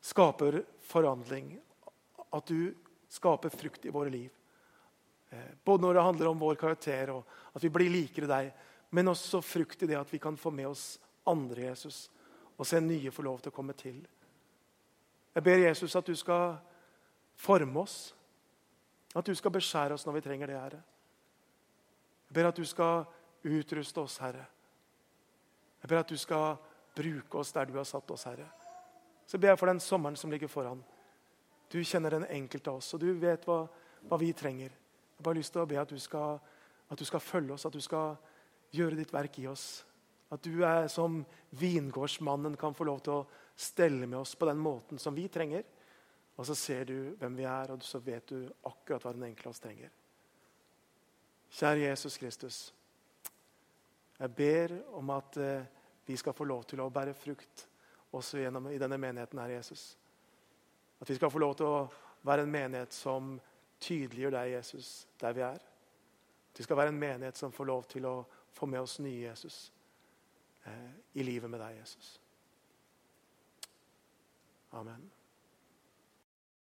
skaper 0.00 0.62
forandring. 0.88 1.52
At 2.32 2.48
du 2.48 2.72
skaper 3.12 3.52
frukt 3.52 3.84
i 3.84 3.92
våre 3.92 4.10
liv. 4.10 4.30
Eh, 5.30 5.52
både 5.64 5.82
når 5.82 5.94
det 5.94 6.06
handler 6.08 6.30
om 6.30 6.40
vår 6.40 6.58
karakter 6.60 7.12
og 7.14 7.28
at 7.52 7.64
vi 7.64 7.70
blir 7.72 7.92
likere 7.92 8.28
deg, 8.30 8.50
men 8.92 9.08
også 9.08 9.40
frukt 9.44 9.82
i 9.82 9.88
det 9.88 9.96
at 9.96 10.12
vi 10.12 10.20
kan 10.20 10.36
få 10.36 10.52
med 10.52 10.68
oss 10.68 10.98
andre 11.28 11.68
Jesus 11.70 12.08
og 12.58 12.66
se 12.68 12.80
nye 12.80 13.10
få 13.10 13.24
lov 13.24 13.40
til 13.40 13.52
å 13.52 13.56
komme 13.56 13.76
til. 13.76 14.02
Jeg 15.32 15.44
ber 15.44 15.64
Jesus 15.64 15.96
at 15.96 16.06
du 16.06 16.16
skal 16.16 16.58
forme 17.40 17.80
oss, 17.80 18.12
at 19.16 19.26
du 19.26 19.34
skal 19.36 19.54
beskjære 19.54 19.96
oss 19.96 20.04
når 20.06 20.18
vi 20.18 20.24
trenger 20.24 20.52
det, 20.52 20.58
Herre. 20.60 20.82
Jeg 22.28 22.36
ber 22.36 22.48
at 22.48 22.60
du 22.60 22.64
skal 22.68 23.04
utruste 23.44 24.00
oss, 24.00 24.18
Herre. 24.20 24.44
Jeg 25.82 25.88
ber 25.88 26.00
at 26.00 26.12
du 26.12 26.16
skal 26.20 26.56
bruke 26.96 27.40
oss 27.40 27.52
der 27.52 27.66
du 27.68 27.76
har 27.76 27.88
satt 27.88 28.10
oss, 28.12 28.24
Herre. 28.28 28.46
Så 29.26 29.40
ber 29.40 29.52
jeg 29.52 29.60
for 29.60 29.72
den 29.72 29.80
sommeren 29.80 30.16
som 30.16 30.30
ligger 30.30 30.48
foran. 30.52 30.84
Du 31.72 31.78
kjenner 31.80 32.18
den 32.18 32.26
enkelte 32.28 32.70
av 32.70 32.82
oss, 32.82 32.90
og 32.92 33.00
du 33.00 33.08
vet 33.16 33.46
hva, 33.48 33.62
hva 34.08 34.18
vi 34.20 34.32
trenger. 34.36 34.68
Jeg 34.72 35.16
har 35.18 35.24
bare 35.24 35.40
lyst 35.40 35.54
til 35.54 35.62
å 35.62 35.68
be 35.70 35.78
at 35.80 35.88
du, 35.88 35.98
skal, 36.02 36.36
at 36.92 37.00
du 37.00 37.06
skal 37.08 37.22
følge 37.24 37.54
oss, 37.54 37.64
at 37.64 37.72
du 37.72 37.80
skal 37.80 38.18
gjøre 38.76 38.98
ditt 38.98 39.14
verk 39.14 39.38
i 39.40 39.46
oss. 39.48 39.84
At 40.32 40.44
du 40.44 40.64
er 40.64 40.88
som 40.92 41.22
vingårdsmannen 41.60 42.58
kan 42.60 42.76
få 42.76 42.88
lov 42.88 43.00
til 43.04 43.20
å 43.20 43.24
stelle 43.56 44.06
med 44.06 44.20
oss 44.20 44.34
på 44.36 44.48
den 44.48 44.60
måten 44.60 45.00
som 45.00 45.16
vi 45.16 45.26
trenger. 45.32 45.64
Og 46.36 46.48
så 46.48 46.56
ser 46.56 46.86
du 46.88 46.96
hvem 47.20 47.36
vi 47.36 47.48
er, 47.48 47.72
og 47.72 47.84
så 47.84 48.00
vet 48.04 48.32
du 48.32 48.46
akkurat 48.68 49.04
hva 49.04 49.12
den 49.16 49.28
enkelte 49.28 49.50
av 49.50 49.56
oss 49.56 49.64
trenger. 49.64 49.92
Kjære 51.52 51.84
Jesus 51.84 52.16
Kristus. 52.20 52.60
Jeg 54.18 54.32
ber 54.36 54.72
om 54.96 55.10
at 55.12 55.36
eh, 55.36 55.68
vi 56.06 56.16
skal 56.16 56.36
få 56.36 56.46
lov 56.48 56.64
til 56.68 56.80
å 56.80 56.90
bære 56.92 57.14
frukt 57.16 57.66
også 58.12 58.40
gjennom, 58.40 58.68
i 58.72 58.80
denne 58.80 58.98
menigheten 59.00 59.40
her, 59.40 59.56
Jesus. 59.58 59.92
At 61.02 61.10
vi 61.10 61.18
skal 61.18 61.30
få 61.30 61.42
lov 61.42 61.56
til 61.58 61.66
å 61.66 61.86
være 62.22 62.46
en 62.46 62.52
menighet 62.54 62.94
som 62.94 63.34
tydeliggjør 63.82 64.36
deg, 64.36 64.52
Jesus, 64.54 64.90
der 65.20 65.34
vi 65.34 65.42
er. 65.42 65.62
At 66.52 66.60
vi 66.60 66.66
skal 66.66 66.78
være 66.78 66.94
en 66.94 67.00
menighet 67.00 67.38
som 67.38 67.52
får 67.52 67.66
lov 67.66 67.88
til 67.90 68.06
å 68.06 68.16
få 68.54 68.68
med 68.70 68.84
oss 68.84 69.00
nye 69.02 69.24
Jesus 69.24 69.72
eh, 70.64 70.92
i 71.18 71.26
livet 71.26 71.50
med 71.50 71.60
deg, 71.64 71.80
Jesus. 71.80 72.14
Amen. 74.78 75.10